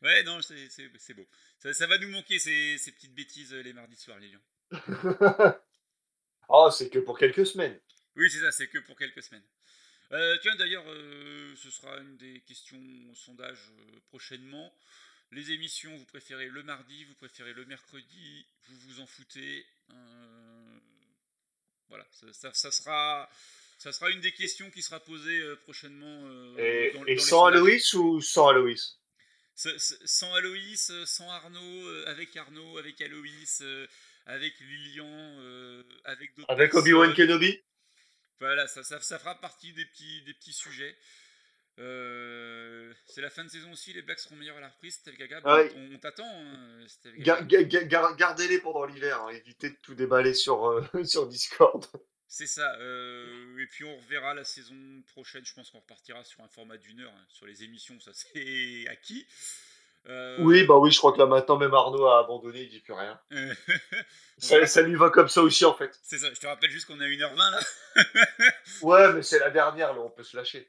[0.08, 1.28] Ouais, non, c'est beau.
[1.60, 4.42] Ça, ça, va nous manquer ces, ces petites bêtises euh, les mardis soirs, les lions.
[6.50, 7.80] oh, c'est que pour quelques semaines.
[8.16, 9.46] Oui, c'est ça, c'est que pour quelques semaines.
[10.14, 14.74] Euh, tiens, d'ailleurs, euh, ce sera une des questions au sondage euh, prochainement.
[15.32, 19.66] Les émissions, vous préférez le mardi, vous préférez le mercredi, vous vous en foutez.
[21.88, 23.30] voilà, ça, sera,
[23.78, 26.58] ça sera une des questions qui sera posée prochainement.
[26.58, 28.98] et, dans, sans Aloïs ou sans Aloïs?
[29.56, 33.64] Sans Aloïs, sans Arnaud, avec Arnaud, avec Aloïs,
[34.26, 35.38] avec Lilian,
[36.04, 36.52] avec d'autres.
[36.52, 37.58] Avec Obi-Wan Kenobi?
[38.42, 40.98] Voilà, ça, ça, fera partie des petits, des petits sujets.
[41.78, 45.16] Euh, c'est la fin de saison aussi, les Blacks seront meilleurs à la reprise, Steve
[45.16, 45.42] Gaga.
[45.46, 46.26] Ah on, t'attend.
[46.28, 46.86] Hein,
[48.18, 51.86] gardez-les pendant l'hiver, hein, évitez de tout déballer sur, euh, sur Discord.
[52.28, 52.76] C'est ça.
[52.80, 55.46] Euh, et puis on reverra la saison prochaine.
[55.46, 57.14] Je pense qu'on repartira sur un format d'une heure.
[57.14, 59.28] Hein, sur les émissions, ça c'est acquis.
[60.08, 62.80] Euh, oui, bah oui, je crois que là maintenant, même Arnaud a abandonné, il dit
[62.80, 63.20] plus rien.
[64.38, 65.98] ça, lui va comme ça aussi, en fait.
[66.02, 67.60] C'est ça, je te rappelle juste qu'on est à 1h20 là.
[68.82, 70.68] ouais, mais c'est la dernière, là, on peut se lâcher.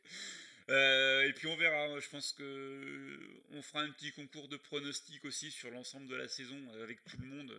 [0.68, 3.18] Euh, et puis on verra, je pense que
[3.52, 7.16] on fera un petit concours de pronostics aussi sur l'ensemble de la saison avec tout
[7.20, 7.52] le monde.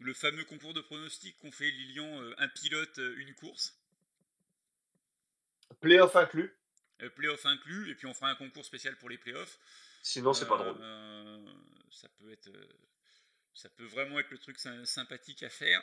[0.00, 3.76] Le fameux concours de pronostics qu'on fait Lilian, euh, un pilote, une course.
[5.80, 6.54] Playoff inclus.
[7.16, 9.58] playoff inclus, et puis on fera un concours spécial pour les playoffs.
[10.02, 10.76] Sinon, c'est pas drôle.
[10.80, 11.38] Euh,
[11.90, 12.68] ça peut être, euh,
[13.54, 15.82] ça peut vraiment être le truc sympathique à faire.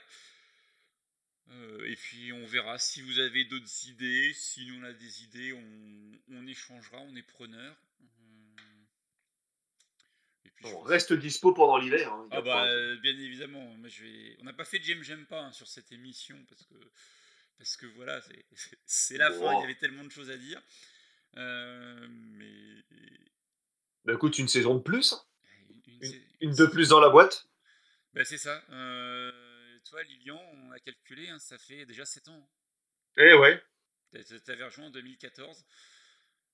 [1.51, 4.33] Euh, et puis on verra si vous avez d'autres idées.
[4.33, 7.75] Si nous on a des idées, on, échangera, on est preneur.
[10.63, 12.11] on reste dispo pendant l'hiver.
[12.11, 13.75] Hein, ah bah, bien évidemment.
[13.87, 14.37] je vais...
[14.39, 16.75] On n'a pas fait de J'aime J'aime pas hein, sur cette émission parce que
[17.57, 18.21] parce que voilà,
[18.85, 19.53] c'est la fin.
[19.57, 20.61] Il y avait tellement de choses à dire.
[21.35, 22.83] mais
[24.06, 25.15] bah écoute, une saison de plus.
[26.41, 27.48] Une, de plus dans la boîte.
[28.14, 28.64] Bah c'est ça.
[28.69, 29.32] Euh,
[29.86, 32.49] toi, Lilian, on a calculé, hein, ça fait déjà 7 ans.
[33.18, 33.61] Eh ouais.
[34.45, 35.65] T'avais rejoint en 2014.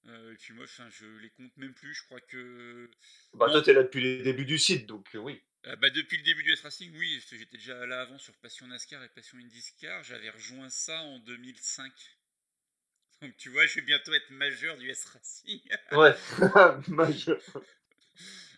[0.06, 1.94] et puis moi, je les compte même plus.
[1.94, 2.90] Je crois que.
[3.34, 5.42] Bah, toi, t'es là depuis les débuts du site, donc oui.
[5.64, 7.22] bah, depuis le début du S-Racing, oui.
[7.30, 10.04] J'étais déjà là avant sur Passion NASCAR et Passion IndyCar.
[10.04, 11.92] J'avais rejoint ça en 2005.
[13.22, 15.62] Donc tu vois, je vais bientôt être majeur du S-Racing.
[15.92, 16.16] ouais,
[16.88, 17.42] majeur.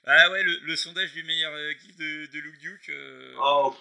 [0.05, 2.89] Ah ouais, le, sondage du meilleur euh, gif de, de Luke Duke.
[2.89, 3.75] Euh, oh.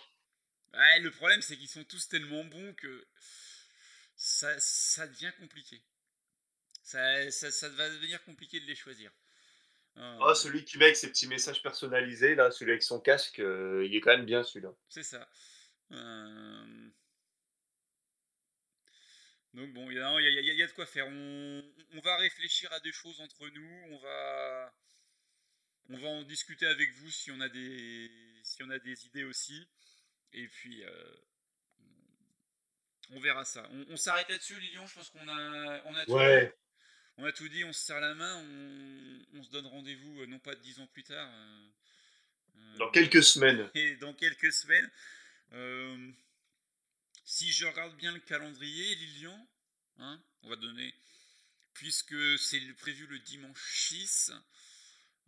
[0.75, 3.07] Ouais, le problème, c'est qu'ils sont tous tellement bons que
[4.15, 5.83] ça, ça devient compliqué.
[6.83, 9.11] Ça, ça, ça, va devenir compliqué de les choisir.
[9.97, 13.95] oh, celui qui met avec ses petits messages personnalisés, là, celui avec son casque, il
[13.95, 14.73] est quand même bien celui-là.
[14.89, 15.29] C'est ça.
[19.55, 21.07] Donc bon, il y, y, y a, de quoi faire.
[21.07, 23.83] On, on, va réfléchir à des choses entre nous.
[23.91, 24.75] On va,
[25.91, 28.11] on va en discuter avec vous si on a des,
[28.43, 29.69] si on a des idées aussi.
[30.33, 31.17] Et puis, euh,
[33.11, 33.69] on verra ça.
[33.91, 34.87] On, s'arrête là-dessus, Lilian.
[34.87, 36.53] Je pense qu'on a, on a, tout dit.
[37.19, 37.65] on a tout dit.
[37.65, 38.43] On se serre la main.
[39.35, 41.29] On, se donne rendez-vous, euh, non pas dix ans plus tard.
[41.31, 43.69] Euh, dans quelques semaines.
[43.75, 44.91] Et dans quelques semaines.
[47.25, 49.49] Si je regarde bien le calendrier, Lilian,
[49.99, 50.95] hein, on va donner,
[51.75, 54.33] puisque c'est prévu le dimanche 6,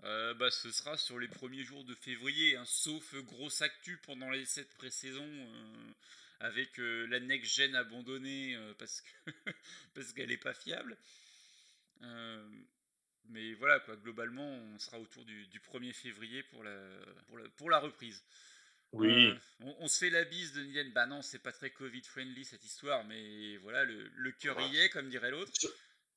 [0.02, 4.28] euh, bah, ce sera sur les premiers jours de février, hein, sauf grosse actu pendant
[4.30, 5.92] les 7 pré-saisons euh,
[6.40, 9.30] avec euh, la next gen abandonnée parce que
[9.94, 10.96] parce qu'elle n'est pas fiable.
[13.30, 18.22] mais voilà quoi, globalement, on sera autour du, 1er février pour la, reprise.
[18.94, 19.34] Oui.
[19.80, 20.92] On, se fait la bise de Niden.
[20.92, 24.78] Bah non, c'est pas très Covid friendly cette histoire, mais voilà, le, le cœur y
[24.78, 25.52] est, comme dirait l'autre.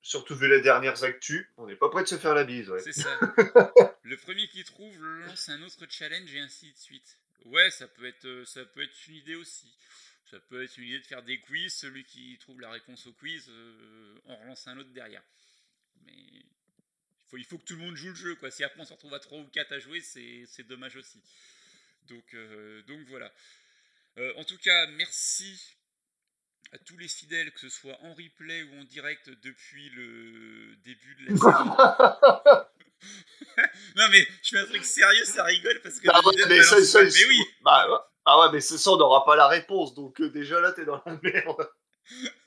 [0.02, 2.72] Surtout vu les dernières actus, on n'est pas prêt de se faire la bise.
[2.84, 3.20] C'est ça.
[4.04, 7.20] le premier qui trouve lance un autre challenge et ainsi de suite.
[7.46, 9.68] Ouais, ça peut être, euh, ça peut être une idée aussi.
[10.30, 11.74] Ça peut être une idée de faire des quiz.
[11.74, 15.24] Celui qui trouve la réponse au quiz euh, en relance un autre derrière.
[16.06, 16.46] Mais il
[17.28, 18.36] faut, il faut que tout le monde joue le jeu.
[18.36, 18.52] Quoi.
[18.52, 21.22] Si après on se retrouve à 3 ou 4 à jouer, c'est dommage aussi.
[22.08, 23.32] Donc, euh, donc voilà.
[24.38, 25.78] en tout cas, merci
[26.72, 31.16] à tous les fidèles, que ce soit en replay ou en direct depuis le début
[31.16, 32.68] de la saison.
[33.96, 36.10] non mais je fais un truc sérieux, ça rigole parce que.
[36.10, 36.20] Ah
[36.50, 37.40] mais, ça, mais oui.
[37.62, 40.74] Bah, ah ouais, mais c'est ça, on n'aura pas la réponse, donc euh, déjà là,
[40.74, 41.70] t'es dans la merde.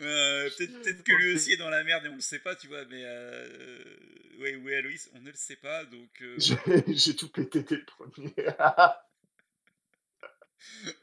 [0.00, 2.68] Euh, peut-être que lui aussi est dans la merde et on le sait pas, tu
[2.68, 3.96] vois, mais euh,
[4.38, 6.22] ouais, ouais, Aloïs, on ne le sait pas, donc.
[6.22, 6.36] Euh,
[6.88, 8.34] j'ai tout pété dès le premier.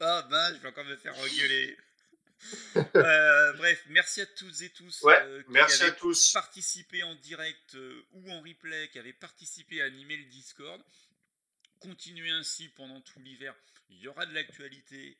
[0.00, 1.76] Ah ben, je vais encore me faire engueuler.
[2.94, 6.32] Euh, bref, merci à toutes et tous euh, qui merci à tous.
[6.32, 10.80] participé en direct euh, ou en replay, qui avaient participé à animer le Discord.
[11.80, 13.54] Continuez ainsi pendant tout l'hiver.
[13.88, 15.18] Il y aura de l'actualité,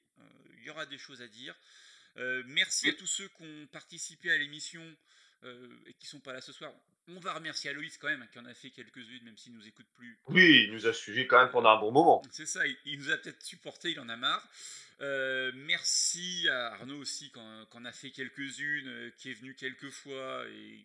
[0.58, 1.56] il y aura des choses à dire.
[2.47, 4.82] Merci à tous ceux qui ont participé à l'émission
[5.86, 6.72] et qui sont pas là ce soir.
[7.09, 9.66] On va remercier Aloïs quand même, hein, qui en a fait quelques-unes, même s'il nous
[9.66, 10.18] écoute plus.
[10.26, 12.20] Oui, il nous a suivi quand même pendant un bon moment.
[12.32, 14.48] C'est ça, il, nous a peut-être supporté, il en a marre.
[15.02, 19.90] Euh, merci à Arnaud aussi, qui en a fait quelques-unes, euh, qui est venu quelques
[19.90, 20.84] fois et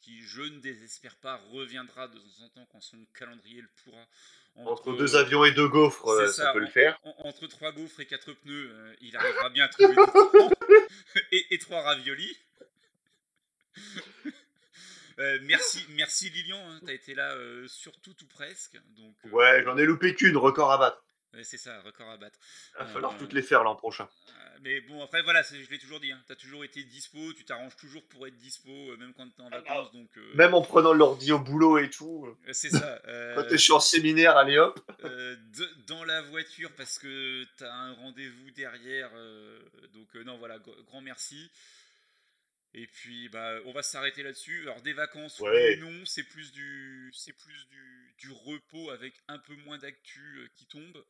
[0.00, 4.06] qui, je ne désespère pas, reviendra de temps en temps quand son calendrier le pourra.
[4.56, 6.98] Entre, deux avions et deux gaufres, euh, ça, peut le faire.
[7.24, 8.70] entre trois gaufres et quatre pneus,
[9.00, 9.94] il arrivera bien à trouver
[11.32, 12.36] et, et trois raviolis.
[15.20, 18.80] Euh, merci, merci Lilian, hein, tu as été là euh, surtout tout presque.
[18.96, 21.04] Donc, euh, ouais, j'en ai loupé qu'une, record à battre.
[21.42, 22.38] C'est ça, record à battre.
[22.74, 24.08] Il va falloir toutes les faire l'an prochain.
[24.62, 27.44] mais bon, après, voilà, je l'ai toujours dit, hein, tu as toujours été dispo, tu
[27.44, 29.92] t'arranges toujours pour être dispo, même quand tu es en ah, vacances.
[29.92, 32.26] Donc, même en prenant l'ordi au boulot et tout.
[32.52, 33.00] c'est ça.
[33.34, 34.80] quand tu es en séminaire, allez hop.
[35.86, 39.10] dans la voiture, parce que tu as un rendez-vous derrière.
[39.92, 41.50] donc, non, voilà, grand merci.
[42.72, 44.62] Et puis, bah, on va s'arrêter là-dessus.
[44.62, 49.38] Alors, des vacances, oui non, c'est plus du, c'est plus du, du, repos avec un
[49.38, 51.04] peu moins d'actu euh, qui tombe,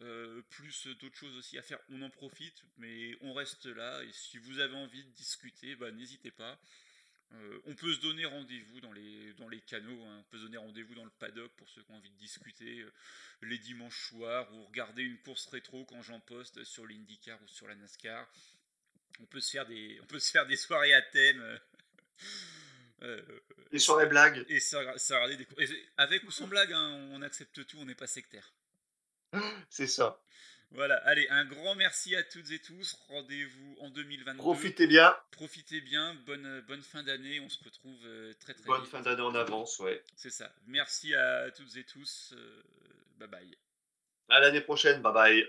[0.00, 1.78] euh, plus d'autres choses aussi à faire.
[1.90, 4.02] On en profite, mais on reste là.
[4.04, 6.58] Et si vous avez envie de discuter, bah, n'hésitez pas.
[7.32, 10.18] Euh, on peut se donner rendez-vous dans les, dans les canaux, hein.
[10.20, 12.86] on peut se donner rendez-vous dans le paddock pour ceux qui ont envie de discuter
[13.42, 17.66] les dimanches soirs ou regarder une course rétro quand j'en poste sur l'IndyCar ou sur
[17.66, 18.30] la NASCAR
[19.20, 21.40] on peut se faire des, on peut se faire des soirées à thème.
[21.40, 21.58] Euh,
[23.02, 23.22] euh,
[23.70, 24.44] des soirées blagues.
[24.48, 25.46] Et ça, ça des,
[25.96, 28.52] avec ou sans blague, hein, on accepte tout, on n'est pas sectaire.
[29.68, 30.20] C'est ça.
[30.70, 32.98] Voilà, allez, un grand merci à toutes et tous.
[33.08, 34.38] Rendez-vous en 2022.
[34.38, 35.16] Profitez bien.
[35.30, 36.14] Profitez bien.
[36.26, 37.38] Bonne, bonne fin d'année.
[37.40, 38.90] On se retrouve euh, très très bonne vite.
[38.90, 40.02] Bonne fin d'année en avance, ouais.
[40.16, 40.52] C'est ça.
[40.66, 42.34] Merci à toutes et tous.
[43.18, 43.56] bye bye.
[44.30, 45.46] À l'année prochaine, bye bye.